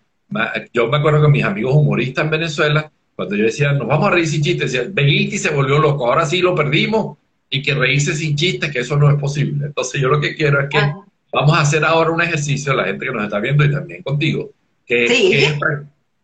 [0.74, 4.12] Yo me acuerdo que mis amigos humoristas en Venezuela cuando yo decía, nos vamos a
[4.12, 7.18] reír sin chistes, decía, Beniti se volvió loco, ahora sí lo perdimos
[7.50, 9.68] y que reírse sin chistes, que eso no es posible.
[9.68, 10.80] Entonces yo lo que quiero es que
[11.32, 14.52] vamos a hacer ahora un ejercicio, la gente que nos está viendo y también contigo,
[14.86, 15.56] que, es,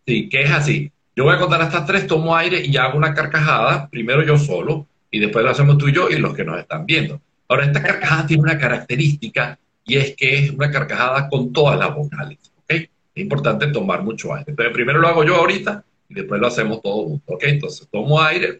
[0.06, 0.90] sí, que es así.
[1.16, 4.86] Yo voy a contar hasta tres, tomo aire y hago una carcajada, primero yo solo,
[5.10, 7.20] y después lo hacemos tú y yo y los que nos están viendo.
[7.48, 11.94] Ahora, esta carcajada tiene una característica y es que es una carcajada con todas las
[11.94, 12.70] vocales, ¿ok?
[12.70, 14.50] Es importante tomar mucho aire.
[14.50, 17.34] Entonces, primero lo hago yo ahorita y después lo hacemos todo junto.
[17.34, 17.42] ¿Ok?
[17.44, 18.56] Entonces tomo aire,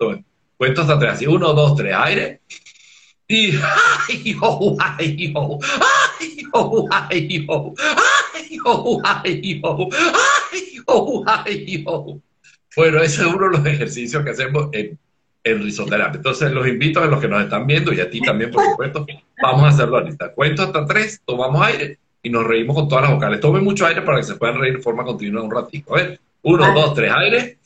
[0.56, 2.40] cuento hasta tres, así, uno, dos, tres, aire.
[3.28, 3.52] Y
[4.08, 5.58] ay, oh, ay, oh,
[6.20, 8.19] ay, oh, ay, oh, ay,
[8.64, 9.88] oh, ay, oh,
[10.52, 12.20] ay, oh, ay, oh.
[12.76, 14.98] Bueno, ese es uno de los ejercicios que hacemos en,
[15.44, 16.18] en risoterapia.
[16.18, 19.06] Entonces, los invito a los que nos están viendo y a ti también, por supuesto,
[19.42, 20.32] vamos a hacerlo ahorita.
[20.32, 23.40] Cuento hasta tres, tomamos aire y nos reímos con todas las vocales.
[23.40, 25.94] Tomen mucho aire para que se puedan reír de forma continua un ratito.
[25.94, 26.20] A ver.
[26.42, 27.58] Uno, dos, tres, aire.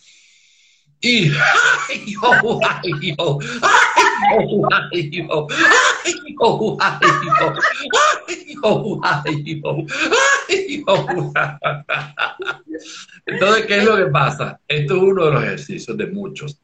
[1.01, 1.31] Y.
[1.31, 2.59] ¡Ay, yo!
[2.67, 3.39] ¡Ay, yo!
[3.63, 4.69] ¡Ay, yo!
[4.93, 5.47] ¡Ay, yo!
[5.51, 6.77] ¡Ay, yo!
[6.81, 6.99] ¡Ay!
[7.01, 8.14] ¡Ay,
[13.27, 14.61] Entonces, ¿qué es lo que pasa?
[14.67, 16.59] Esto es uno de los ejercicios de muchos.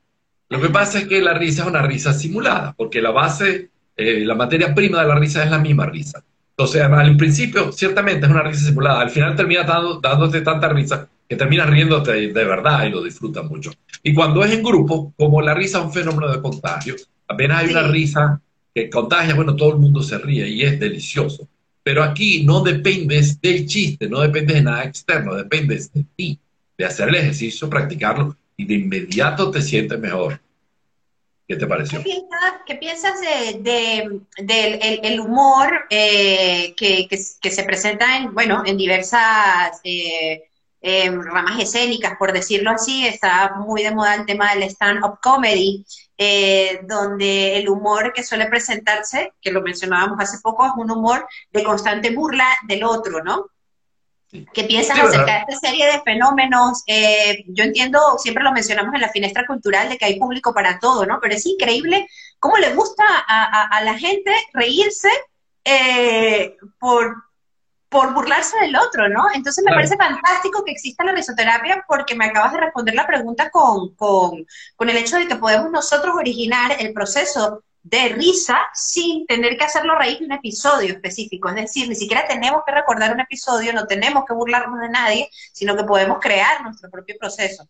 [0.48, 4.24] Lo que pasa es que la risa es una risa simulada, porque la base, eh,
[4.24, 6.22] la materia prima de la risa es la misma risa.
[6.50, 9.00] Entonces, al principio, ciertamente es una risa simulada.
[9.00, 13.44] Al final termina dando, dándote tanta risa que terminas riéndote de verdad y lo disfrutas
[13.44, 13.70] mucho.
[14.02, 16.96] Y cuando es en grupo, como la risa es un fenómeno de contagio,
[17.28, 18.40] apenas hay una risa
[18.74, 21.48] que contagia, bueno, todo el mundo se ríe y es delicioso.
[21.90, 26.38] Pero aquí no dependes del chiste, no dependes de nada externo, dependes de ti,
[26.78, 30.40] de hacer el ejercicio, practicarlo y de inmediato te sientes mejor.
[31.48, 32.00] ¿Qué te pareció?
[32.64, 34.20] ¿Qué piensas, de,
[35.02, 37.08] el, humor eh, que,
[37.50, 40.44] se presenta en, bueno, en diversas eh,
[40.80, 43.04] em, ramas escénicas, por decirlo así?
[43.04, 45.84] Está muy de moda el tema del stand-up comedy,
[46.22, 51.26] eh, donde el humor que suele presentarse, que lo mencionábamos hace poco, es un humor
[51.50, 53.46] de constante burla del otro, ¿no?
[54.52, 56.82] ¿Qué piensas acerca de esta serie de fenómenos?
[56.86, 60.78] Eh, yo entiendo, siempre lo mencionamos en la finestra cultural, de que hay público para
[60.78, 61.20] todo, ¿no?
[61.22, 62.06] Pero es increíble
[62.38, 65.08] cómo le gusta a, la gente reírse
[65.64, 67.16] eh, por,
[67.90, 69.26] por burlarse del otro, ¿no?
[69.34, 73.50] Entonces me parece fantástico que exista la risoterapia porque me acabas de responder la pregunta
[73.50, 79.26] con, con, con el hecho de que podemos nosotros originar el proceso de risa sin
[79.26, 81.48] tener que hacerlo raíz de un episodio específico.
[81.48, 85.28] Es decir, ni siquiera tenemos que recordar un episodio, no tenemos que burlarnos de nadie,
[85.52, 87.66] sino que podemos crear nuestro propio proceso.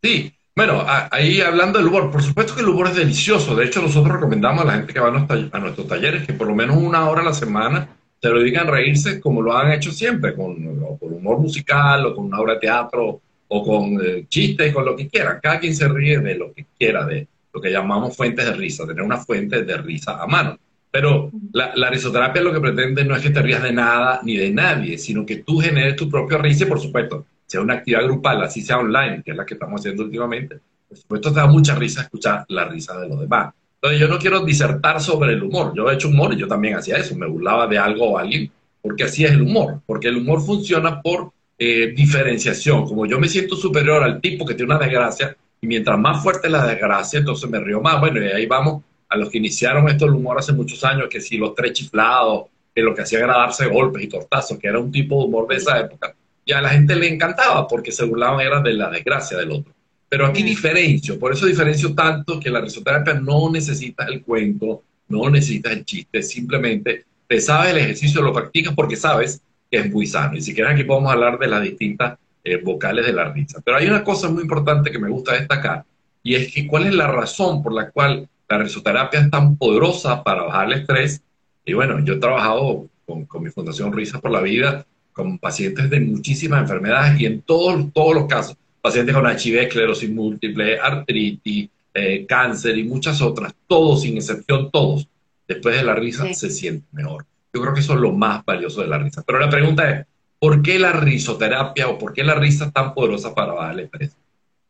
[0.00, 3.56] Sí, bueno, ahí hablando del humor, por supuesto que el humor es delicioso.
[3.56, 6.54] De hecho, nosotros recomendamos a la gente que va a, nuestros talleres que por lo
[6.54, 7.88] menos una hora a la semana
[8.24, 10.56] se lo digan reírse como lo han hecho siempre, con,
[10.98, 15.08] humor musical o con una obra de teatro o con eh, chistes, con lo que
[15.08, 15.40] quieran.
[15.42, 18.86] Cada quien se ríe de lo que quiera, de, lo que llamamos fuentes de risa,
[18.86, 20.58] tener una fuente de risa a mano.
[20.90, 24.50] Pero la, risoterapia lo que pretende no es que te rías de nada ni de
[24.50, 28.42] nadie, sino que tú generes tu propia risa y, por supuesto, sea una actividad grupal,
[28.42, 31.74] así sea online, que es la que estamos haciendo últimamente, por supuesto te da mucha
[31.74, 33.52] risa escuchar la risa de los demás.
[33.84, 36.74] Entonces yo no quiero disertar sobre el humor, yo he hecho humor y yo también
[36.74, 40.16] hacía eso, me burlaba de algo o alguien, porque así es el humor, porque el
[40.16, 44.82] humor funciona por eh, diferenciación, como yo me siento superior al tipo que tiene una
[44.82, 48.00] desgracia, y mientras más fuerte la desgracia, entonces me río más.
[48.00, 51.20] Bueno, y ahí vamos a los que iniciaron esto el humor hace muchos años, que
[51.20, 54.78] si los tres chiflados, que lo que hacía era darse golpes y tortazos, que era
[54.78, 58.06] un tipo de humor de esa época, y a la gente le encantaba porque se
[58.06, 59.73] burlaban era de la desgracia del otro.
[60.14, 65.28] Pero aquí diferencio, por eso diferencio tanto que la risoterapia no necesita el cuento, no
[65.28, 70.06] necesita el chiste, simplemente te sabes el ejercicio, lo practicas porque sabes que es muy
[70.06, 70.36] sano.
[70.36, 73.60] Y si quieren aquí podemos hablar de las distintas eh, vocales de la risa.
[73.64, 75.84] Pero hay una cosa muy importante que me gusta destacar,
[76.22, 80.22] y es que cuál es la razón por la cual la risoterapia es tan poderosa
[80.22, 81.24] para bajar el estrés.
[81.64, 85.98] Y bueno, yo he trabajado con, mi Fundación Risa por la Vida con pacientes de
[85.98, 92.26] muchísimas enfermedades y en todos, todos los casos, pacientes con HIV, esclerosis múltiple, artritis, eh,
[92.26, 95.08] cáncer y muchas otras, todos sin excepción, todos,
[95.48, 97.24] después de la risa se sienten mejor.
[97.52, 99.22] Yo creo que eso es lo más valioso de la risa.
[99.24, 100.06] Pero la pregunta es,
[100.44, 103.80] ¿Por qué la risoterapia o por qué la risa es tan poderosa para bajar el
[103.80, 104.14] estrés?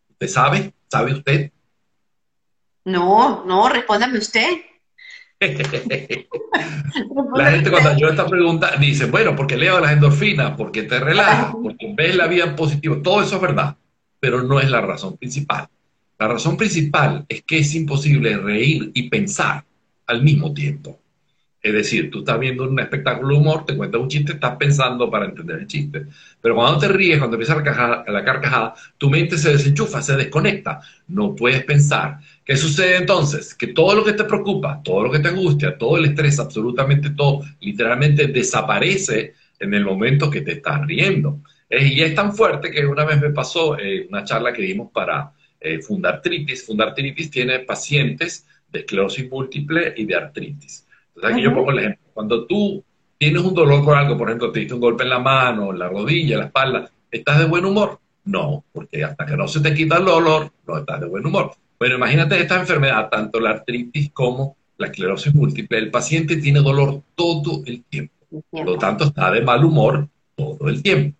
[0.09, 0.73] ¿Usted sabe?
[0.87, 1.51] ¿Sabe usted?
[2.85, 4.47] No, no, respóndame usted.
[5.41, 11.53] la gente cuando yo esta pregunta dice, bueno, porque leo las endorfinas, porque te relaja,
[11.61, 13.77] porque ves la vida en positivo, todo eso es verdad,
[14.25, 15.69] pero no es la razón principal.
[16.19, 19.63] La razón principal es que es imposible reír y pensar
[20.07, 20.99] al mismo tiempo.
[21.63, 25.11] Es decir, tú estás viendo un espectáculo de humor, te cuentas un chiste, estás pensando
[25.11, 26.07] para entender el chiste.
[26.41, 30.81] Pero cuando te ríes, cuando empieza la, la carcajada, tu mente se desenchufa, se desconecta.
[31.09, 32.19] No puedes pensar.
[32.43, 33.55] ¿Qué sucede entonces?
[33.55, 37.11] Que todo lo que te preocupa, todo lo que te angustia, todo el estrés, absolutamente
[37.11, 41.41] todo, literalmente desaparece en el momento que te estás riendo.
[41.71, 45.33] Y es tan fuerte que una vez me pasó eh, una charla que dimos para
[45.61, 46.67] eh, Fundartritis.
[46.67, 50.87] Fundartritis tiene pacientes de esclerosis múltiple y de artritis.
[51.09, 52.05] Entonces aquí yo pongo el ejemplo.
[52.13, 52.85] Cuando tú
[53.19, 55.79] tienes un dolor con algo, por ejemplo, te diste un golpe en la mano, en
[55.79, 57.99] la rodilla, en la espalda, ¿estás de buen humor?
[58.25, 61.53] No, porque hasta que no se te quita el dolor, no estás de buen humor.
[61.79, 65.79] Bueno, imagínate esta enfermedad, tanto la artritis como la esclerosis múltiple.
[65.79, 68.15] El paciente tiene dolor todo el tiempo.
[68.51, 71.17] Por lo tanto, está de mal humor todo el tiempo.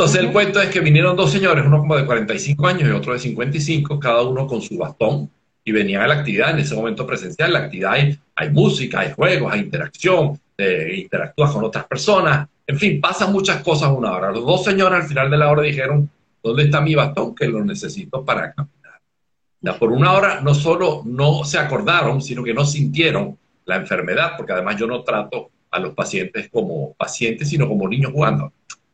[0.00, 3.12] Entonces, el cuento es que vinieron dos señores, uno como de 45 años y otro
[3.12, 5.30] de 55, cada uno con su bastón,
[5.62, 7.52] y venían a la actividad en ese momento presencial.
[7.52, 12.48] La actividad hay, hay música, hay juegos, hay interacción, eh, interactúas con otras personas.
[12.66, 14.32] En fin, pasan muchas cosas una hora.
[14.32, 16.08] Los dos señores al final de la hora dijeron,
[16.42, 17.34] ¿dónde está mi bastón?
[17.34, 19.78] Que lo necesito para caminar.
[19.78, 23.36] por una hora no solo no se acordaron, sino que no sintieron
[23.66, 28.12] la enfermedad, porque además yo no trato a los pacientes como pacientes, sino como niños
[28.12, 28.50] jugando.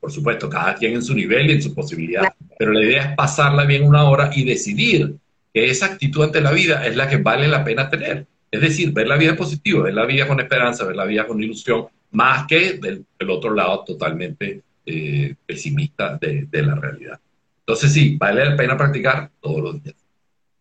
[0.06, 2.32] Por supuesto, cada quien en su nivel y en su posibilidad.
[2.56, 5.16] Pero la idea es pasarla bien una hora y decidir
[5.52, 8.24] que esa actitud ante la vida es la que vale la pena tener.
[8.48, 11.26] Es decir, ver la vida en positivo, ver la vida con esperanza, ver la vida
[11.26, 17.18] con ilusión, más que del, otro lado totalmente eh, pesimista de, la realidad.
[17.58, 19.96] Entonces sí, vale la pena practicar todos los días.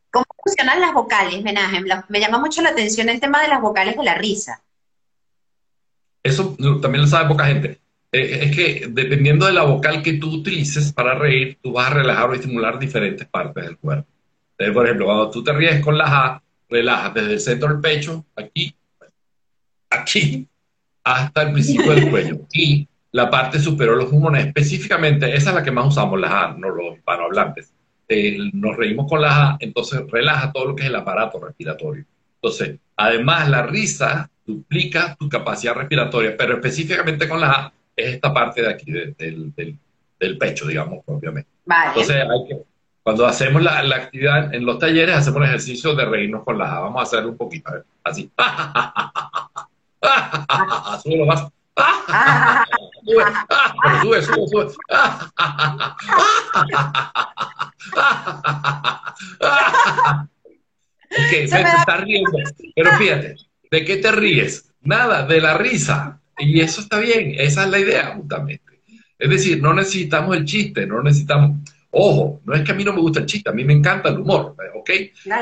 [0.10, 1.84] ¿Cómo funcionan las vocales, Menaje?
[2.10, 4.63] Me llama mucho la atención el tema de las vocales de la risa.
[6.23, 7.85] Eso también lo sabe poca gente.
[8.15, 11.95] Eh, es que dependiendo de la vocal que tú utilices para reír, tú vas a
[11.95, 14.08] relajar o estimular diferentes partes del cuerpo.
[14.51, 17.82] Entonces, por ejemplo, cuando tú te ríes con la A, relajas desde el centro del
[17.82, 18.73] pecho, aquí,
[19.89, 20.47] aquí,
[21.04, 22.39] hasta el principio del cuello.
[22.54, 26.32] Y la parte superior de los pulmones, específicamente, esa es la que más usamos, las
[26.32, 27.73] A, no los hispanohablantes.
[28.08, 32.06] Eh, nos reímos con las A, entonces relaja todo lo que es el aparato respiratorio.
[32.36, 38.34] Entonces, además, la risa duplica tu capacidad respiratoria, pero específicamente con la A es esta
[38.34, 41.49] parte de aquí, del, del, pecho, digamos, propiamente.
[41.65, 42.62] Entonces, hay que,
[43.05, 46.75] cuando hacemos la, la, actividad en los talleres, hacemos el ejercicio de reírnos con la
[46.75, 46.79] A.
[46.79, 48.31] Vamos a hacerlo un poquito, a ver, así.
[51.03, 51.47] Súbelo más.
[54.01, 54.63] sube, sube, sube.
[61.12, 62.39] ok, se está riendo.
[62.75, 63.36] Pero fíjate,
[63.69, 64.73] ¿de qué te ríes?
[64.81, 66.19] Nada, de la risa.
[66.38, 68.63] Y eso está bien, esa es la idea justamente.
[69.17, 71.60] Es decir, no necesitamos el chiste, no necesitamos...
[71.91, 74.10] Ojo, no es que a mí no me gusta el chiste, a mí me encanta
[74.10, 74.89] el humor, ¿ok?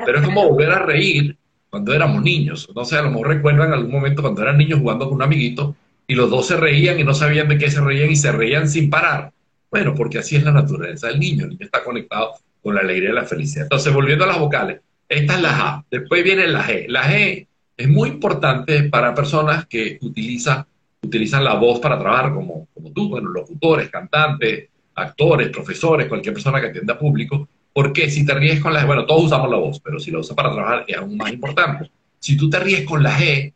[0.06, 1.36] Pero es como volver a reír
[1.70, 2.70] cuando éramos niños.
[2.76, 5.76] No sé, a lo mejor recuerdan algún momento cuando eran niños jugando con un amiguito
[6.08, 8.70] y los dos se reían y no sabían de qué se reían y se reían
[8.70, 9.32] sin parar.
[9.72, 11.46] Bueno, porque así es la naturaleza del niño.
[11.46, 13.64] El niño está conectado con la alegría y la felicidad.
[13.64, 15.86] Entonces, volviendo a las vocales, esta es la A.
[15.90, 16.86] Después viene la G.
[16.88, 20.66] La G es muy importante para personas que utilizan,
[21.04, 26.60] utilizan la voz para trabajar, como, como tú, bueno, locutores, cantantes, actores, profesores, cualquier persona
[26.62, 27.48] que atienda público.
[27.74, 30.20] Porque si te ríes con la G, bueno, todos usamos la voz, pero si la
[30.20, 31.90] usas para trabajar es aún más importante.
[32.20, 33.52] Si tú te ríes con la G,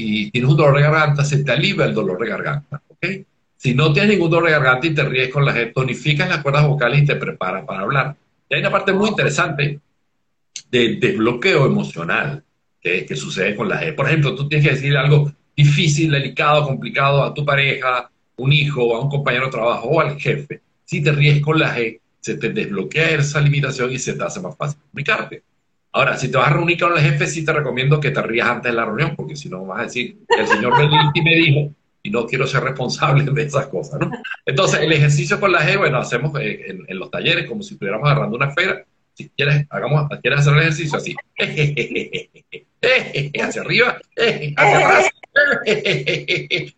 [0.00, 2.82] y tienes un dolor de garganta, se te alivia el dolor de garganta.
[2.88, 3.24] ¿okay?
[3.56, 6.42] Si no tienes ningún dolor de garganta y te ríes con la G, tonificas las
[6.42, 8.16] cuerdas vocales y te preparas para hablar.
[8.48, 9.78] Y hay una parte muy interesante
[10.70, 12.42] de desbloqueo emocional
[12.80, 13.94] que, que sucede con la G.
[13.94, 18.94] Por ejemplo, tú tienes que decir algo difícil, delicado, complicado a tu pareja, un hijo,
[18.94, 20.60] a un compañero de trabajo o al jefe.
[20.84, 24.40] Si te ríes con la G, se te desbloquea esa limitación y se te hace
[24.40, 25.42] más fácil comunicarte.
[25.92, 28.48] Ahora, si te vas a reunir con el jefe, sí te recomiendo que te rías
[28.48, 32.10] antes de la reunión, porque si no vas a decir, el señor me dijo, y
[32.10, 34.10] no quiero ser responsable de esas cosas, ¿no?
[34.46, 38.08] Entonces, el ejercicio con la G, bueno, hacemos eh, en, los talleres como si estuviéramos
[38.08, 38.84] agarrando una esfera.
[39.14, 41.14] Si quieres, hagamos, quieres hacer el ejercicio así.
[43.42, 45.10] hacia arriba, hacia atrás.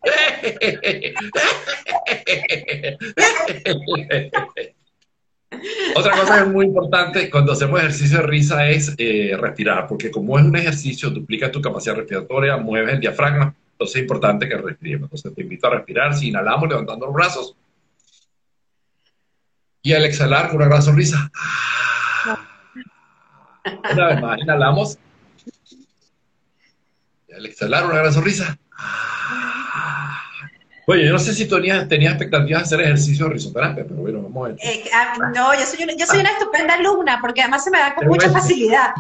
[5.95, 10.11] Otra cosa que es muy importante cuando hacemos ejercicio de risa es eh, respirar, porque
[10.11, 14.57] como es un ejercicio, duplica tu capacidad respiratoria, mueves el diafragma, entonces es importante que
[14.57, 15.07] respiremos.
[15.07, 17.57] Entonces te invito a respirar, si inhalamos levantando los brazos
[19.83, 21.31] y al exhalar con una gran sonrisa.
[23.93, 24.99] Una vez más, inhalamos.
[27.37, 28.59] Al exhalar una gran sonrisa.
[30.87, 34.47] Oye, yo no sé si tenías, expectativas de hacer ejercicio de risoterapia, pero bueno, vamos
[34.47, 34.59] a ver.
[34.63, 37.79] Eh, ah, no, yo soy, una, yo soy una estupenda alumna, porque además se me
[37.79, 38.91] da con mucha facilidad.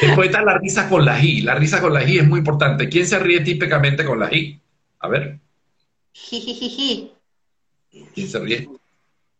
[0.00, 1.42] Después está la risa con la I.
[1.42, 2.88] La risa con la I es muy importante.
[2.88, 4.60] ¿Quién se ríe típicamente con la I?
[4.98, 5.38] A ver.
[6.12, 7.12] Jijijiji.
[8.14, 8.68] ¿Quién se ríe?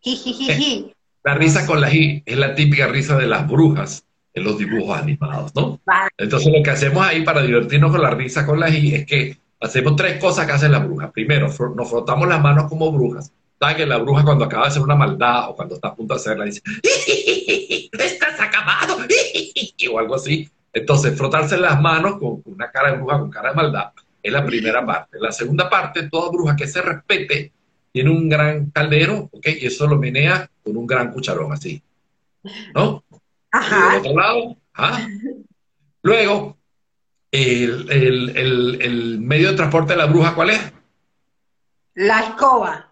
[0.01, 0.95] Jijijiji.
[1.25, 4.99] La risa con la I es la típica risa de las brujas en los dibujos
[4.99, 5.81] animados, ¿no?
[6.17, 9.37] Entonces lo que hacemos ahí para divertirnos con la risa con la I es que
[9.61, 11.11] hacemos tres cosas que hacen las brujas.
[11.11, 13.33] Primero, nos frotamos las manos como brujas.
[13.59, 16.15] ¿Sabes que la bruja cuando acaba de hacer una maldad o cuando está a punto
[16.15, 16.63] de hacerla dice,
[17.93, 18.99] ¡estás acabado!
[19.93, 20.49] o algo así.
[20.73, 23.91] Entonces, frotarse las manos con una cara de bruja, con cara de maldad,
[24.23, 25.19] es la primera parte.
[25.21, 27.53] La segunda parte, toda bruja que se respete
[27.93, 29.47] tiene un gran caldero, ¿ok?
[29.61, 31.83] Y eso lo menea con un gran cucharón, así.
[32.75, 33.05] ¿No?
[33.53, 33.99] Ajá.
[33.99, 35.07] Otro lado, ¿ah?
[36.03, 36.57] Luego,
[37.33, 40.73] el, medio de transporte de la bruja, ¿cuál es?
[41.95, 42.89] La escoba.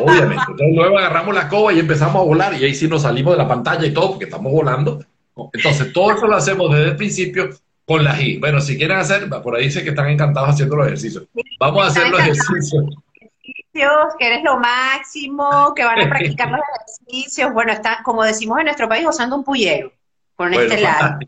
[0.00, 0.44] Obviamente.
[0.48, 3.38] Entonces luego agarramos la escoba y empezamos a volar y ahí sí nos salimos de
[3.38, 5.04] la pantalla y todo porque estamos volando.
[5.52, 7.50] Entonces todo eso lo hacemos desde el principio
[7.84, 8.38] con la I.
[8.38, 11.24] Bueno, si quieren hacer, por ahí dice que están encantados haciendo los ejercicios.
[11.58, 12.84] Vamos a hacer los ejercicios.
[13.74, 16.60] Que eres lo máximo, que van a practicar los
[17.08, 17.52] ejercicios.
[17.52, 19.92] Bueno, está, como decimos en nuestro país, usando un pullero
[20.36, 21.18] con este lado.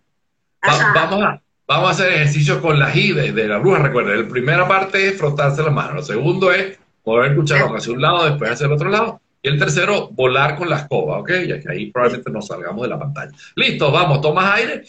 [0.63, 4.23] vamos a, Vamos a hacer ejercicio con la I de, la bruja, recuerden.
[4.23, 5.95] La primera parte es frotarse las manos.
[5.95, 9.21] Lo segundo es mover el cucharón hacia un lado, después hacia el otro lado.
[9.47, 11.31] Y el tercero, volar con la escoba, ¿ok?
[11.47, 13.31] Ya que ahí probablemente nos salgamos de la pantalla.
[13.55, 14.83] Listo, vamos, tomas aire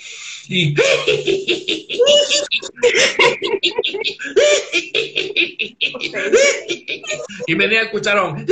[0.47, 0.73] y...
[7.45, 8.47] y venía el cucharón.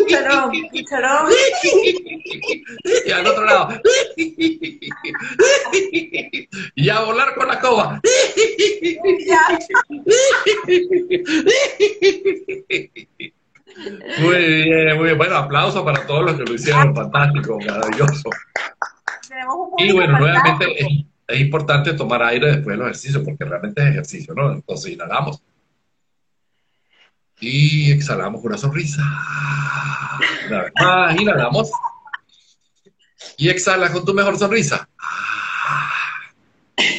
[0.00, 1.30] Cucharón, cucharón.
[3.06, 3.80] Y al otro lado.
[6.74, 8.00] Y a volar con la escoba.
[14.18, 15.18] Muy bien, muy bien.
[15.18, 18.30] Bueno, aplauso para todos los que lo hicieron fantástico, maravilloso.
[19.78, 23.88] Y bueno, nuevamente es, es, importante tomar aire después de los ejercicios, porque realmente es
[23.90, 24.52] ejercicio, ¿no?
[24.52, 25.42] Entonces inhalamos.
[27.40, 29.02] Y exhalamos con una sonrisa.
[30.48, 31.70] Una vez más, inhalamos.
[33.36, 34.88] Y exhala con tu mejor sonrisa.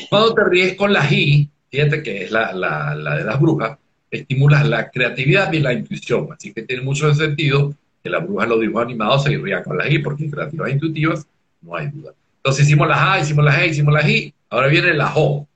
[0.09, 3.77] Cuando te ríes con la I, fíjate que es la, la, la de las brujas,
[4.11, 6.29] estimulas la creatividad y la intuición.
[6.31, 9.87] Así que tiene mucho sentido que la bruja los dibujos animados se rían con la
[9.87, 11.27] I, porque creativas e intuitivas
[11.61, 12.13] no hay duda.
[12.37, 15.47] Entonces hicimos la A, hicimos la G, hicimos la I, ahora viene la Jo.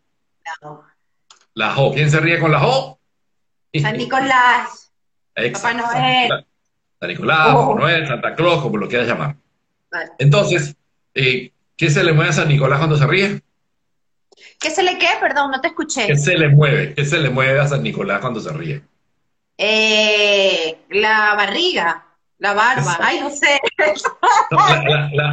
[1.54, 1.94] La Jo.
[1.94, 3.00] ¿Quién se ríe con la Jo?
[3.82, 4.92] San Nicolás.
[5.54, 6.46] Papá Noel.
[7.00, 7.76] San Nicolás, Papá oh.
[7.76, 9.36] Noel, Santa Claus, como lo quieras llamar.
[10.18, 10.76] Entonces,
[11.14, 13.42] eh, ¿qué se le mueve a San Nicolás cuando se ríe?
[14.64, 15.10] ¿Qué se le qué?
[15.20, 16.08] Perdón, no te escuché.
[16.08, 16.94] ¿Qué se le mueve?
[16.94, 18.82] ¿Qué se le mueve a San Nicolás cuando se ríe?
[19.58, 22.06] Eh, la barriga,
[22.40, 23.60] la barba, ay, no sé.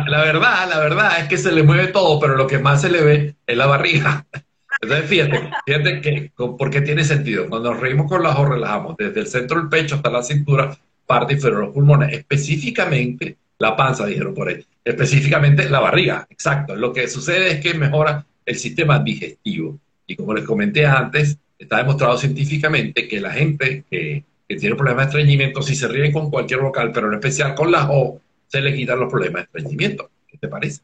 [0.09, 2.91] la, verdad, la verdad es que se le mueve todo, pero lo que más se
[2.91, 4.27] le ve es la barriga.
[4.83, 7.49] Entonces, fíjate, fíjate que, porque tiene sentido.
[7.49, 10.77] Cuando nos reímos con la ojos, relajamos desde el centro del pecho hasta la cintura,
[11.07, 16.75] parte inferior de los pulmones, específicamente la panza, dijeron por ahí, específicamente la barriga, exacto.
[16.75, 19.79] Lo que sucede es que mejora el sistema digestivo.
[20.07, 24.25] Y como les comenté antes, está demostrado científicamente que la gente que,
[24.59, 27.89] tiene problemas de estreñimiento, si se ríe con cualquier vocal, pero en especial con la
[27.93, 30.11] O, se le quitan los problemas de estreñimiento.
[30.27, 30.81] ¿Qué te parece?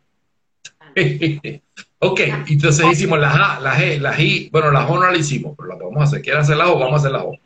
[1.98, 4.50] ok, entonces hicimos la A, la G, la I.
[4.52, 6.22] Bueno, la O no la hicimos, pero la podemos hacer.
[6.22, 6.78] ¿Quieres hacer la O?
[6.78, 7.36] Vamos a hacer la O.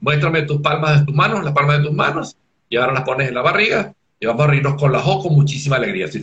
[0.00, 2.36] Muéstrame tus palmas de tus manos, las palmas de tus manos,
[2.70, 5.34] y ahora las pones en la barriga, y vamos a reírnos con la O con
[5.34, 6.06] muchísima alegría.
[6.06, 6.22] Así,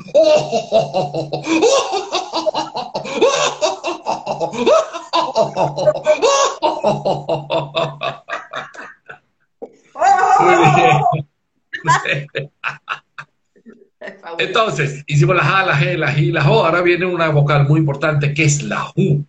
[14.38, 16.66] entonces, hicimos la A, la G, la G y la O.
[16.66, 19.24] Ahora viene una vocal muy importante que es la U.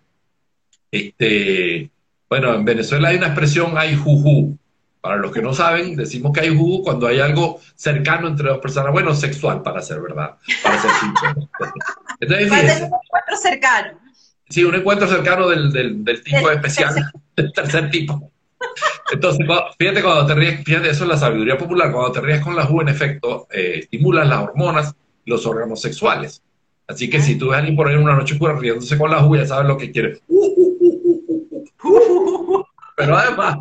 [0.90, 1.90] Este,
[2.28, 4.56] bueno, en Venezuela hay una expresión, hay juju.
[5.00, 8.58] Para los que no saben, decimos que hay juju cuando hay algo cercano entre dos
[8.58, 8.92] personas.
[8.92, 10.36] Bueno, sexual, para ser verdad.
[10.62, 10.90] Para ser
[12.20, 13.98] Entonces, un encuentro cercano.
[14.48, 16.94] Sí, un encuentro cercano del, del, tipo especial,
[17.36, 18.32] del tercer tipo.
[19.12, 19.46] Entonces,
[19.78, 22.68] fíjate cuando te ríes, fíjate, eso es la sabiduría popular, cuando te ríes con la
[22.68, 24.94] U, en efecto, eh, estimulas las hormonas
[25.24, 26.42] los órganos sexuales.
[26.86, 29.24] Así que si tú ves a alguien por ahí una noche oscura riéndose con la
[29.24, 30.20] U, ya sabes lo que quiere.
[32.96, 33.58] Pero además,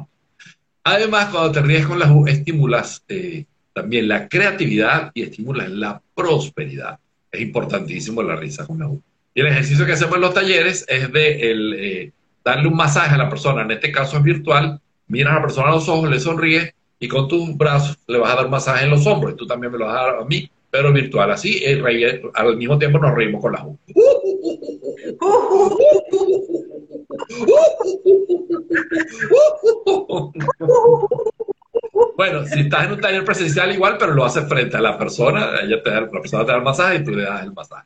[0.83, 6.01] además, cuando te ríes con la U, estimulas eh, también la creatividad y estimulas la
[6.15, 6.99] prosperidad.
[7.37, 8.99] Es importantísimo la risa con la U.
[9.33, 12.11] Y el ejercicio que hacemos en los talleres es de el, eh,
[12.43, 15.67] darle un masaje a la persona, en este caso es virtual, miras a la persona
[15.67, 18.85] a los ojos, le sonríes y con tus brazos le vas a dar un masaje
[18.85, 19.33] en los hombros.
[19.33, 21.29] Y tú también me lo vas a dar a mí, pero virtual.
[21.29, 21.79] Así, eh,
[22.33, 23.77] al mismo tiempo nos reímos con la U.
[32.15, 35.51] Bueno, si estás en un taller presencial igual, pero lo haces frente a la persona,
[35.61, 37.85] ella te da, la persona te da el masaje y tú le das el masaje.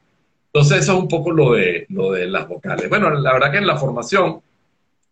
[0.53, 2.89] Entonces, eso es un poco lo de, lo de las vocales.
[2.89, 4.41] Bueno, la verdad que en la formación,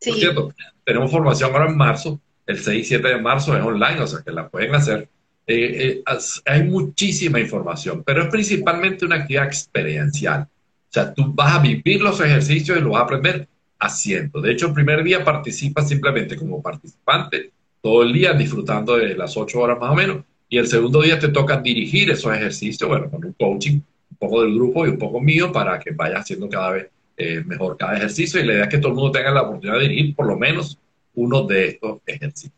[0.06, 0.54] por cierto,
[0.84, 4.22] tenemos formación ahora en marzo, el 6 y 7 de marzo es online, o sea
[4.24, 5.08] que la pueden hacer.
[5.46, 10.42] Eh, eh, hay muchísima información, pero es principalmente una actividad experiencial.
[10.44, 13.48] O sea, tú vas a vivir los ejercicios y los vas a aprender
[13.80, 14.42] haciendo.
[14.42, 17.52] De hecho, el primer día participas simplemente como participante,
[17.82, 21.20] todo el día disfrutando de las ocho horas más o menos, y el segundo día
[21.20, 23.82] te toca dirigir esos ejercicios, bueno, con un coaching
[24.20, 27.78] poco del grupo y un poco mío para que vaya haciendo cada vez eh, mejor
[27.78, 30.16] cada ejercicio y la idea es que todo el mundo tenga la oportunidad de ir
[30.16, 30.78] por lo menos
[31.16, 32.54] uno de estos ejercicios.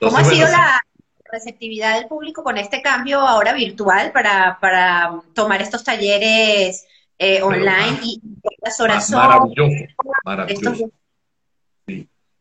[0.00, 0.82] ¿Cómo ha sido la
[1.30, 6.86] receptividad del público con este cambio ahora virtual para, para tomar estos talleres
[7.18, 8.20] eh, online y
[8.62, 9.72] las horas Maravilloso,
[10.24, 10.90] maravilloso.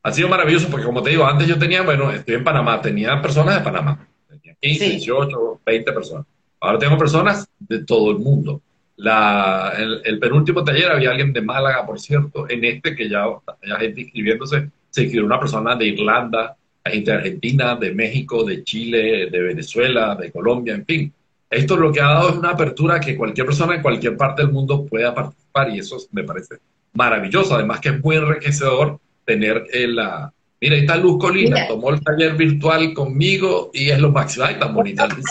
[0.07, 3.21] Ha sido maravilloso porque como te digo, antes yo tenía, bueno, estoy en Panamá, tenía
[3.21, 6.25] personas de Panamá, tenía 15, 18, 20 personas.
[6.61, 8.61] Ahora tengo personas de todo el mundo.
[8.95, 12.49] La, el, penúltimo taller había alguien de Málaga, por cierto.
[12.49, 16.55] En este, que ya hay gente inscribiéndose, se inscribió una persona de Irlanda,
[16.85, 21.13] hay gente de Argentina, de México, de Chile, de Venezuela, de Colombia, en fin.
[21.49, 24.53] Esto lo que ha dado es una apertura que cualquier persona en cualquier parte del
[24.53, 26.59] mundo pueda participar y eso me parece
[26.93, 27.55] maravilloso.
[27.55, 30.32] Además que es muy enriquecedor tener la...
[30.59, 34.45] Mira, ahí está Luz Colina, tomó el taller virtual conmigo y es lo máximo.
[34.45, 35.25] Ay, tan bonita Luz.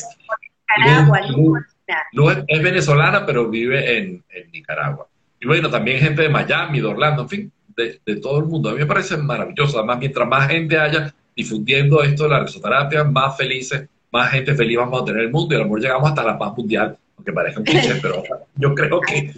[2.13, 4.23] Luz, es venezolana, pero vive en,
[4.53, 5.09] Nicaragua.
[5.41, 8.69] Y bueno, también gente de Miami, de Orlando, en fin, de, todo el mundo.
[8.69, 9.79] A mí me parece maravilloso.
[9.79, 14.77] Además, mientras más gente haya difundiendo esto de la risoterapia, más felices, más gente feliz
[14.77, 17.33] vamos a tener el mundo y a lo mejor llegamos hasta la paz mundial, que
[17.33, 18.23] parezca un cliché, pero
[18.55, 19.33] yo creo que,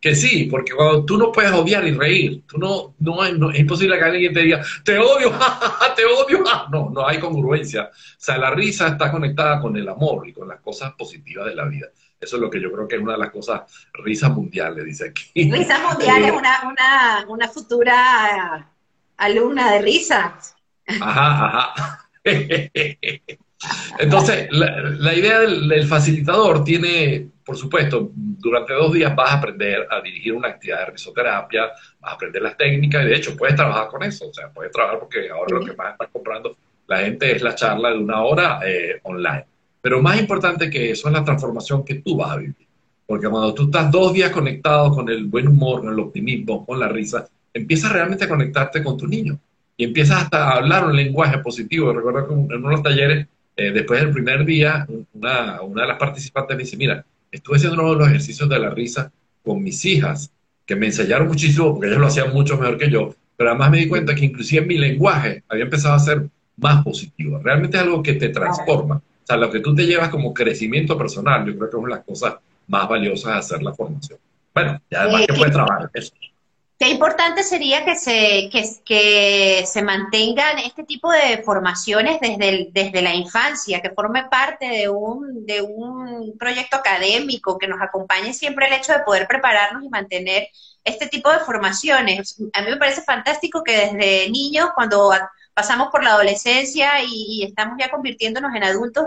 [0.00, 3.98] que sí, porque cuando tú no puedes odiar y reír, tú no, no, es imposible
[3.98, 5.30] que alguien te diga, te odio,
[5.96, 7.84] te odio, no, no hay congruencia.
[7.84, 11.54] O sea, la risa está conectada con el amor y con las cosas positivas de
[11.54, 11.88] la vida.
[12.18, 13.62] Eso es lo que yo creo que es una de las cosas,
[13.94, 15.50] risa mundial, le dice aquí.
[15.50, 18.68] Risa mundial es una, una, una futura
[19.16, 20.38] alumna de risa.
[21.00, 22.08] Ajá, ajá.
[23.98, 30.00] Entonces, la, idea del, facilitador tiene, por supuesto, durante dos días vas a aprender a
[30.00, 31.62] dirigir una actividad de risoterapia,
[31.98, 34.70] vas a aprender las técnicas y de hecho puedes trabajar con eso, o sea, puedes
[34.70, 38.22] trabajar porque ahora lo que más está comprando la gente es la charla de una
[38.22, 39.46] hora eh, online.
[39.80, 42.54] Pero más importante que eso es la transformación que tú vas a vivir.
[43.04, 46.78] Porque cuando tú estás dos días conectado con el buen humor, con el optimismo, con
[46.78, 49.36] la risa, empiezas realmente a conectarte con tu niño
[49.76, 51.92] y empiezas hasta a hablar un lenguaje positivo.
[51.92, 53.26] Recuerdo que en unos talleres
[53.56, 57.82] eh, después del primer día, una, una, de las participantes me dice, mira, estuve haciendo
[57.82, 59.12] uno de los ejercicios de la risa
[59.42, 60.30] con mis hijas,
[60.66, 63.78] que me enseñaron muchísimo, porque ellas lo hacían mucho mejor que yo, pero además me
[63.78, 67.40] di cuenta que inclusive mi lenguaje había empezado a ser más positivo.
[67.42, 68.96] Realmente es algo que te transforma.
[68.96, 71.94] O sea, lo que tú te llevas como crecimiento personal, yo creo que es una
[71.94, 72.34] de las cosas
[72.68, 74.18] más valiosas de hacer la formación.
[74.54, 76.12] Bueno, y además que puedes trabajar eso.
[76.80, 83.14] Qué importante sería que se, que, se mantengan este tipo de formaciones desde, desde la
[83.14, 88.72] infancia, que forme parte de un, de un proyecto académico, que nos acompañe siempre el
[88.72, 90.48] hecho de poder prepararnos y mantener
[90.82, 92.40] este tipo de formaciones.
[92.54, 95.12] A mí me parece fantástico que desde niños, cuando
[95.52, 99.04] pasamos por la adolescencia y, estamos ya convirtiéndonos en adultos,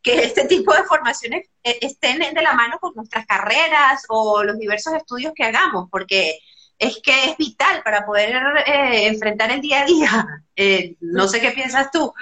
[0.00, 4.60] que este tipo de formaciones eh, estén de la mano con nuestras carreras o los
[4.60, 6.38] diversos estudios que hagamos, porque
[6.78, 8.34] es que es vital para poder
[8.66, 10.26] eh, enfrentar el día a día.
[10.58, 12.14] Eh, no sé qué piensas tú.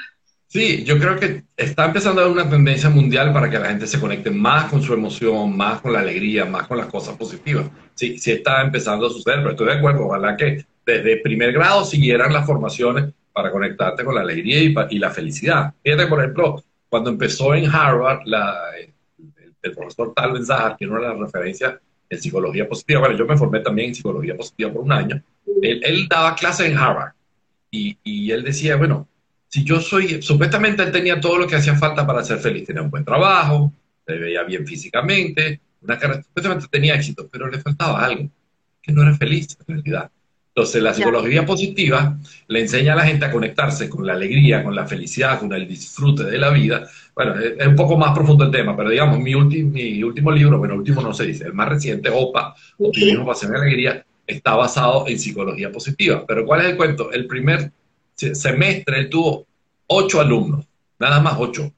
[0.48, 3.86] Sí, yo creo que está empezando a haber una tendencia mundial para que la gente
[3.86, 7.66] se conecte más con su emoción, más con la alegría, más con las cosas positivas.
[7.94, 10.07] Sí, sí está empezando a suceder, pero estoy de acuerdo.
[10.07, 15.11] Ojalá que desde primer grado siguieran las formaciones para conectarte con la alegría y, la
[15.11, 15.74] felicidad.
[15.82, 18.22] Fíjate, por ejemplo, cuando empezó en Harvard,
[19.62, 21.80] el, profesor Tal Zahar, que era la referencia
[22.14, 23.00] en psicología positiva.
[23.00, 25.22] Bueno, yo me formé también en psicología positiva por un año.
[25.62, 27.12] Él, daba clases en Harvard
[27.70, 29.08] y, y, él decía, bueno,
[29.48, 32.82] si yo soy, supuestamente él tenía todo lo que hacía falta para ser feliz, tenía
[32.82, 33.72] un buen trabajo,
[34.06, 38.28] se veía bien físicamente, una carrera, supuestamente tenía éxito, pero le faltaba algo,
[38.82, 40.10] que no era feliz en realidad.
[40.57, 44.72] Entonces, la psicología positiva le enseña a la gente a conectarse con la alegría, con
[44.72, 46.88] la felicidad, con el disfrute de la vida.
[47.12, 50.76] Bueno, es, un poco más profundo el tema, pero digamos, mi, mi último libro, bueno,
[50.76, 55.18] último no se dice, el más reciente, OPA, Optimismo, Pasión y Alegría, está basado en
[55.18, 56.24] psicología positiva.
[56.24, 57.11] Pero ¿cuál es el cuento?
[57.11, 57.72] El primer
[58.14, 59.48] semestre él tuvo
[59.88, 60.66] ocho alumnos,
[61.00, 61.72] nada más ocho.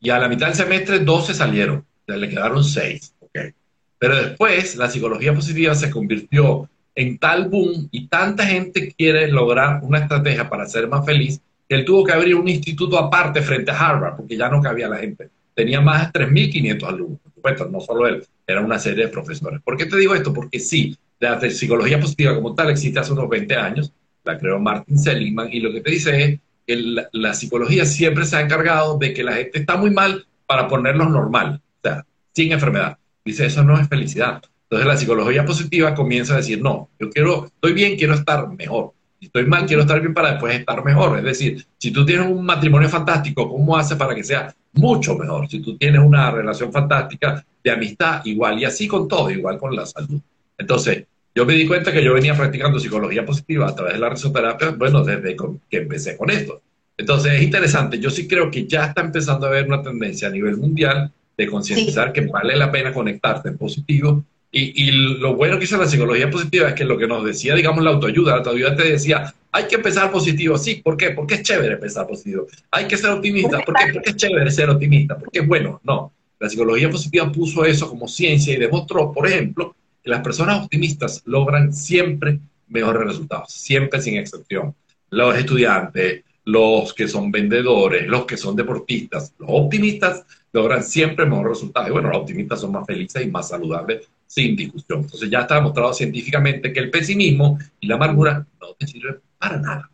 [0.00, 3.14] Y a la mitad del semestre, doce salieron, le quedaron seis.
[3.20, 3.52] Okay.
[4.00, 9.80] Pero después, la psicología positiva se convirtió en tal boom y tanta gente quiere lograr
[9.82, 13.70] una estrategia para ser más feliz, que él tuvo que abrir un instituto aparte frente
[13.70, 15.28] a Harvard, porque ya no cabía la gente.
[15.54, 19.60] Tenía más de 3.500 alumnos, por supuesto, no solo él, era una serie de profesores.
[19.62, 20.32] ¿Por qué te digo esto?
[20.32, 23.92] Porque sí, la psicología positiva como tal existe hace unos 20 años,
[24.24, 28.24] la creó Martin Seligman, y lo que te dice es que la, la psicología siempre
[28.24, 32.06] se ha encargado de que la gente está muy mal para ponerlos normal, o sea,
[32.32, 32.96] sin enfermedad.
[33.24, 34.42] Dice, eso no es felicidad.
[34.68, 38.92] Entonces la psicología positiva comienza a decir, no, yo quiero, estoy bien, quiero estar mejor.
[39.20, 41.18] Si estoy mal, quiero estar bien para después estar mejor.
[41.18, 45.48] Es decir, si tú tienes un matrimonio fantástico, ¿cómo haces para que sea mucho mejor?
[45.48, 48.58] Si tú tienes una relación fantástica de amistad, igual.
[48.58, 50.20] Y así con todo, igual con la salud.
[50.58, 51.04] Entonces,
[51.34, 54.70] yo me di cuenta que yo venía practicando psicología positiva a través de la risoterapia,
[54.70, 55.36] bueno, desde
[55.70, 56.60] que empecé con esto.
[56.98, 58.00] Entonces, es interesante.
[58.00, 61.46] Yo sí creo que ya está empezando a haber una tendencia a nivel mundial de
[61.46, 64.24] concientizar que vale la pena conectarte en positivo
[64.58, 67.84] y, lo bueno que hizo la psicología positiva es que lo que nos decía, digamos,
[67.84, 71.10] la autoayuda, la autoayuda te decía, hay que pensar positivo, sí, ¿por qué?
[71.10, 72.46] Porque es chévere pensar positivo.
[72.70, 73.92] Hay que ser optimista, ¿por qué?
[73.92, 76.12] Porque es chévere ser optimista, porque es bueno, no.
[76.38, 81.22] La psicología positiva puso eso como ciencia y demostró, por ejemplo, que las personas optimistas
[81.26, 82.38] logran siempre
[82.68, 84.74] mejores resultados, siempre sin excepción.
[85.10, 91.54] Los estudiantes, los que son vendedores, los que son deportistas, los optimistas logran siempre mejores
[91.54, 91.88] resultados.
[91.88, 95.00] Y bueno, los optimistas son más felices y más saludables sin discusión.
[95.00, 99.58] Entonces ya está demostrado científicamente que el pesimismo y la amargura no te sirven para
[99.58, 99.90] nada.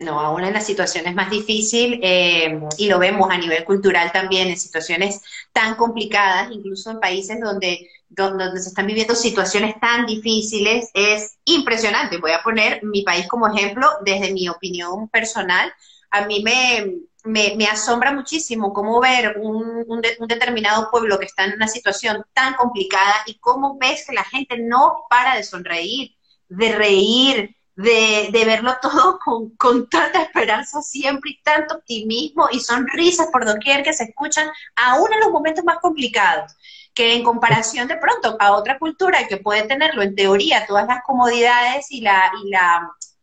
[0.00, 4.48] No, aún en las situaciones más difíciles, eh, y lo vemos a nivel cultural también,
[4.48, 5.20] en situaciones
[5.52, 12.16] tan complicadas, incluso en países donde, donde, se están viviendo situaciones tan difíciles, es impresionante.
[12.16, 15.70] Voy a poner mi país como ejemplo desde mi opinión personal.
[16.10, 21.52] A mí me, me, asombra muchísimo cómo ver un, un, determinado pueblo que está en
[21.52, 26.16] una situación tan complicada y cómo ves que la gente no para de sonreír,
[26.48, 29.18] de reír, de, verlo todo
[29.56, 35.12] con, tanta esperanza siempre y tanto optimismo y sonrisas por doquier que se escuchan, aún
[35.12, 36.52] en los momentos más complicados
[36.92, 41.02] que en comparación de pronto a otra cultura que puede tenerlo en teoría todas las
[41.04, 42.32] comodidades y la,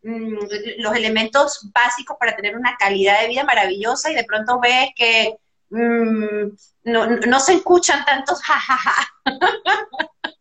[0.08, 0.38] Mm,
[0.78, 5.36] los elementos básicos para tener una calidad de vida maravillosa y de pronto ves que
[5.70, 6.47] mm,
[6.86, 8.95] no, se escuchan tantos jajaja.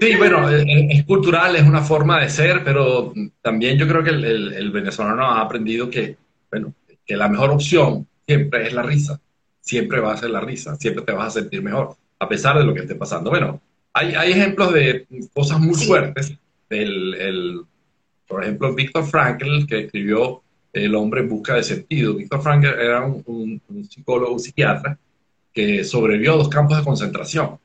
[0.00, 4.70] Sí, bueno, es, cultural, es una forma de ser, pero también yo creo que el,
[4.72, 6.16] venezolano ha aprendido que,
[6.50, 6.74] bueno,
[7.06, 9.20] que la mejor opción siempre es la risa,
[9.60, 12.64] siempre va a ser la risa, siempre te vas a sentir mejor, a pesar de
[12.64, 13.30] lo que esté pasando.
[13.30, 13.60] Bueno,
[13.92, 16.34] hay, hay ejemplos de cosas muy fuertes
[16.68, 17.64] del
[18.26, 20.42] por ejemplo, Víctor Frankl, que escribió
[20.72, 22.14] El hombre en busca de sentido.
[22.14, 24.98] Víctor Frankl era un, psicólogo, un psiquiatra,
[25.52, 27.58] que sobrevivió a dos campos de concentración.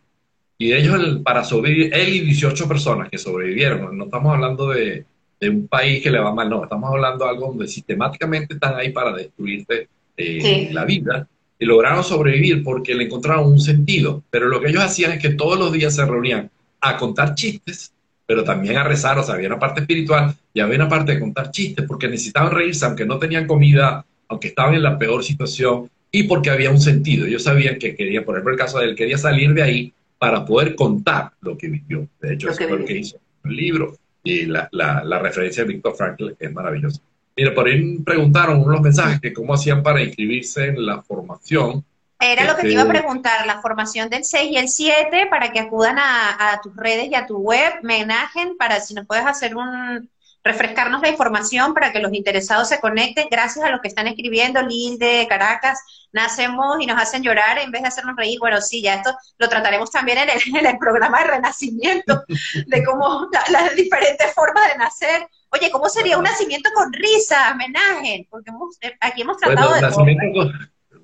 [0.59, 5.05] Y ellos, para sobrevivir, él y 18 personas que sobrevivieron, no estamos hablando de,
[5.41, 8.91] un país que le va mal, no, estamos hablando de algo donde sistemáticamente están ahí
[8.91, 9.87] para destruirte
[10.17, 11.27] eh, la vida.
[11.57, 14.21] Y lograron sobrevivir porque le encontraron un sentido.
[14.29, 16.51] Pero lo que ellos hacían es que todos los días se reunían
[16.81, 17.93] a contar chistes
[18.29, 21.19] pero también a rezar, o sea, había una parte espiritual y había una parte de
[21.19, 25.89] contar chistes, porque necesitaban reírse, aunque no tenían comida, aunque estaban en la peor situación,
[26.11, 27.25] y porque había un sentido.
[27.25, 30.45] Ellos sabían que quería, por ejemplo, el caso de él, quería salir de ahí para
[30.45, 32.07] poder contar lo que vivió.
[32.21, 35.95] De hecho, eso fue lo que hizo el libro y la, la, referencia de Víctor
[35.95, 37.01] Frankl es maravillosa.
[37.35, 41.83] Mira, por ahí preguntaron unos mensajes que cómo hacían para inscribirse en la formación
[42.19, 45.27] era lo que te iba a este, preguntar, la formación del 6 y el 7
[45.29, 49.25] para que acudan a, tus redes y a tu web, menajen para si nos puedes
[49.25, 50.09] hacer un,
[50.43, 53.27] refrescarnos la información para que los interesados se conecten.
[53.29, 55.79] Gracias a los que están escribiendo, Liz de Caracas,
[56.11, 58.39] nacemos y nos hacen llorar en vez de hacernos reír.
[58.39, 63.75] Bueno, sí, ya esto lo trataremos también en el, programa de renacimiento, de cómo las
[63.75, 65.27] diferentes formas de nacer.
[65.51, 68.27] Oye, ¿cómo sería un nacimiento con risa, homenaje?
[68.29, 69.81] Porque eh, aquí hemos tratado de...
[69.81, 70.51] Nacimiento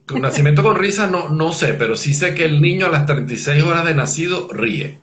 [0.08, 3.08] con nacimiento con risa no, no sé, pero sí sé que el niño a las
[3.08, 5.02] 36 horas de nacido ríe.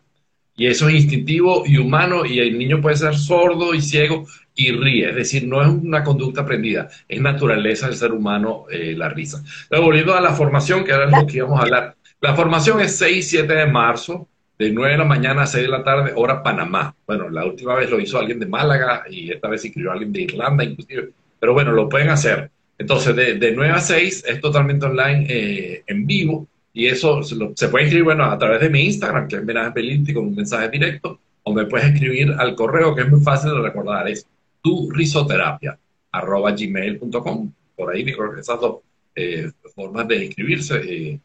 [0.56, 4.70] Y eso es instintivo y humano y el niño puede ser sordo y ciego y
[4.72, 5.10] ríe.
[5.10, 9.42] Es decir, no es una conducta aprendida, es naturaleza del ser humano eh, la risa.
[9.68, 11.96] Pero volviendo a la formación, que era lo que íbamos a hablar.
[12.20, 14.28] La formación es 6 y 7 de marzo,
[14.58, 16.94] de 9 de la mañana a 6 de la tarde, hora Panamá.
[17.06, 20.22] Bueno, la última vez lo hizo alguien de Málaga y esta vez escribió alguien de
[20.22, 21.10] Irlanda inclusive.
[21.40, 22.50] Pero bueno, lo pueden hacer.
[22.78, 27.68] Entonces, de, de 9 a 6 es totalmente online, eh, en vivo, y eso se,
[27.68, 30.70] puede escribir, bueno, a través de mi Instagram, que es Menaje Pelín, con un mensaje
[30.70, 34.26] directo, o me puedes escribir al correo, que es muy fácil de recordar, es
[34.62, 35.78] tu risoterapia,
[36.12, 37.52] arroba gmail.com.
[37.76, 38.06] Por ahí,
[38.38, 38.76] esas dos
[39.14, 40.76] eh, formas de inscribirse.
[40.76, 41.20] Eh,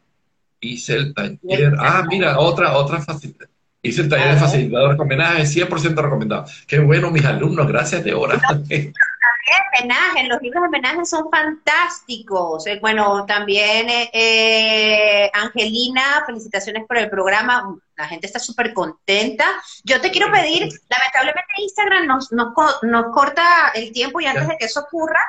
[0.60, 3.48] hice el taller, ah, mira, otra, otra facilidad.
[3.80, 6.44] Hice el taller de facilitador con homenaje, 100% recomendado.
[6.66, 8.40] Qué bueno, mis alumnos, gracias de hora.
[9.78, 12.66] homenaje, los libros de homenaje son fantásticos.
[12.66, 17.76] Eh, bueno, también eh, eh, Angelina, felicitaciones por el programa.
[17.96, 19.44] La gente está súper contenta.
[19.84, 22.54] Yo te quiero pedir, lamentablemente Instagram nos, nos,
[23.12, 25.20] corta el tiempo y antes de que eso ocurra,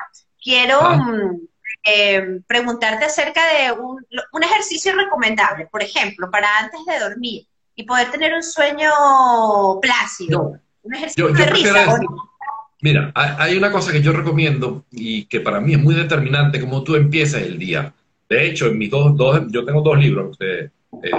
[0.42, 0.96] quiero ah.
[0.96, 4.04] mm, preguntarte acerca de un,
[4.42, 8.90] ejercicio recomendable, por ejemplo, para antes de dormir y poder tener un sueño
[9.80, 10.60] plácido.
[10.82, 11.98] Un ejercicio de risa.
[12.82, 16.82] Mira, hay una cosa que yo recomiendo y que para mí es muy determinante como
[16.82, 17.92] tú empiezas el día.
[18.28, 20.70] De hecho, en mis dos, dos yo tengo dos libros, eh,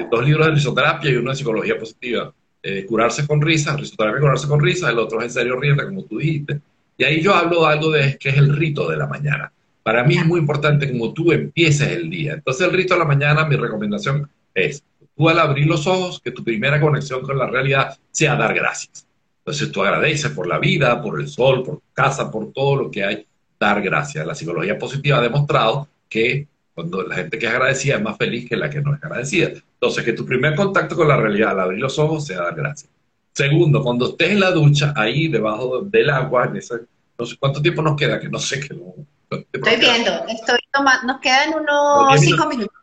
[0.09, 2.33] dos libros de risoterapia y uno de psicología positiva.
[2.63, 6.03] Eh, curarse con risa, risoterapia curarse con risa, el otro es en serio rienda, como
[6.03, 6.59] tú dijiste.
[6.97, 9.51] Y ahí yo hablo de algo de que es el rito de la mañana.
[9.83, 12.33] Para mí es muy importante como tú empieces el día.
[12.33, 14.83] Entonces el rito de la mañana, mi recomendación es,
[15.15, 19.07] tú al abrir los ojos, que tu primera conexión con la realidad sea dar gracias.
[19.51, 22.89] Entonces tú agradeces por la vida, por el sol, por tu casa, por todo lo
[22.89, 23.27] que hay,
[23.59, 24.25] dar gracias.
[24.25, 28.47] La psicología positiva ha demostrado que cuando la gente que es agradecida es más feliz
[28.47, 29.49] que la que no es agradecida.
[29.49, 32.89] Entonces, que tu primer contacto con la realidad al abrir los ojos sea dar gracias.
[33.33, 36.75] Segundo, cuando estés en la ducha, ahí debajo del agua, en ese,
[37.19, 38.73] no sé cuánto tiempo nos queda, que no sé qué.
[38.73, 38.95] No,
[39.29, 42.79] estoy viendo, estoy tomando, nos quedan unos cinco minutos.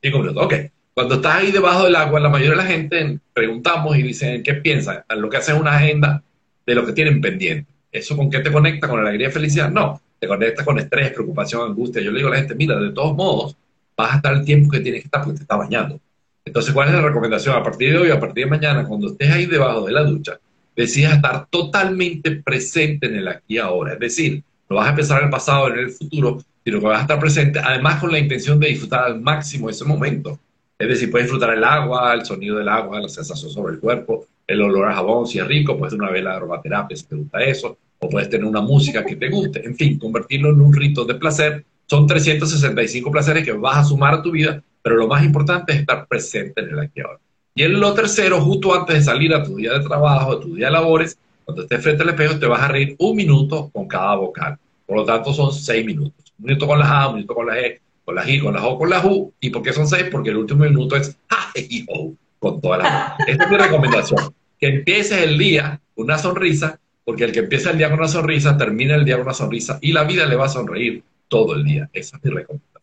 [0.00, 0.54] Cinco minutos, ok.
[0.94, 4.54] Cuando estás ahí debajo del agua, la mayoría de la gente preguntamos y dicen, ¿qué
[4.54, 5.02] piensan?
[5.16, 6.22] Lo que hacen es una agenda
[6.64, 7.68] de lo que tienen pendiente.
[7.90, 8.88] ¿Eso con qué te conecta?
[8.88, 9.70] ¿Con alegría y felicidad?
[9.70, 12.00] No, te conecta con estrés, preocupación, angustia.
[12.00, 13.56] Yo le digo a la gente, mira, de todos modos,
[13.96, 15.98] vas a estar el tiempo que tienes que estar porque te está bañando.
[16.44, 17.56] Entonces, ¿cuál es la recomendación?
[17.56, 20.38] A partir de hoy, a partir de mañana, cuando estés ahí debajo de la ducha,
[20.76, 23.94] decidas estar totalmente presente en el aquí y ahora.
[23.94, 26.98] Es decir, no vas a pensar en el pasado, en el futuro, sino que vas
[26.98, 30.38] a estar presente, además con la intención de disfrutar al máximo ese momento.
[30.78, 34.26] Es decir, puedes disfrutar el agua, el sonido del agua, la sensación sobre el cuerpo,
[34.46, 37.16] el olor a jabón si es rico, puedes tener una vela de aromaterapia si te
[37.16, 40.72] gusta eso, o puedes tener una música que te guste, en fin, convertirlo en un
[40.72, 41.64] rito de placer.
[41.86, 45.80] Son 365 placeres que vas a sumar a tu vida, pero lo más importante es
[45.80, 47.20] estar presente en el aquí ahora.
[47.54, 50.54] Y en lo tercero, justo antes de salir a tu día de trabajo, a tu
[50.56, 53.86] día de labores, cuando estés frente al espejo, te vas a reír un minuto con
[53.86, 54.58] cada vocal.
[54.86, 56.32] Por lo tanto, son seis minutos.
[56.38, 58.66] Un minuto con la A, un minuto con la E, con la I, con la
[58.66, 59.32] O, con la U.
[59.40, 60.04] ¿Y por qué son seis?
[60.10, 63.56] Porque el último minuto es A, E, I, O, con toda la Esta es mi
[63.56, 64.34] recomendación.
[64.58, 68.08] Que empieces el día con una sonrisa, porque el que empieza el día con una
[68.08, 71.54] sonrisa, termina el día con una sonrisa y la vida le va a sonreír todo
[71.54, 71.88] el día.
[71.92, 72.74] Esa es mi recomendación.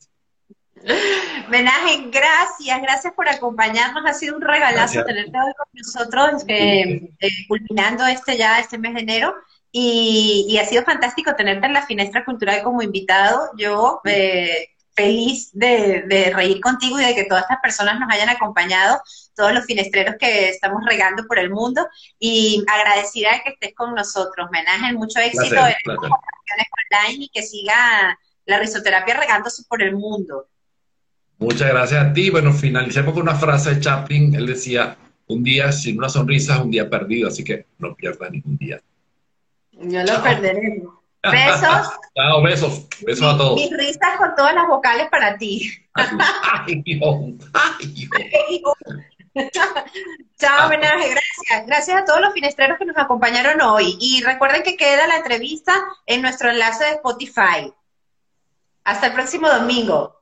[1.50, 4.04] Menaje, gracias, gracias por acompañarnos.
[4.06, 8.94] Ha sido un regalazo tenerte hoy con nosotros, eh, eh, culminando este ya, este mes
[8.96, 9.36] de enero.
[9.72, 13.52] Y, ha sido fantástico tenerte en la Finestra Cultural como invitado.
[13.58, 14.70] Yo eh,
[15.02, 19.00] feliz de, reír contigo y de que todas estas personas nos hayan acompañado,
[19.36, 21.88] todos los finestreros que estamos regando por el mundo
[22.20, 24.50] y agradecida de que estés con nosotros.
[24.52, 25.98] Menaje, mucho éxito en las
[27.08, 30.48] online y que siga la risoterapia regándose por el mundo.
[31.38, 32.30] Muchas gracias a ti.
[32.30, 34.36] Bueno, finalicemos con una frase de Chaplin.
[34.36, 34.96] Él decía,
[35.28, 38.80] un día sin una sonrisa es un día perdido, así que no pierdas ningún día.
[39.72, 40.84] Yo lo perderé.
[41.24, 41.90] Besos.
[42.16, 42.88] Chao, besos.
[43.02, 43.56] Besos a todos.
[43.56, 45.72] Mis risas con todas las vocales para ti.
[45.94, 46.84] Ay,
[50.38, 51.68] Chao, homenaje, gracias.
[51.68, 53.98] Gracias a todos los finestreros que nos acompañaron hoy.
[54.00, 55.74] Y recuerden que queda la entrevista
[56.06, 57.74] en nuestro enlace de Spotify.
[58.84, 60.21] Hasta el próximo domingo.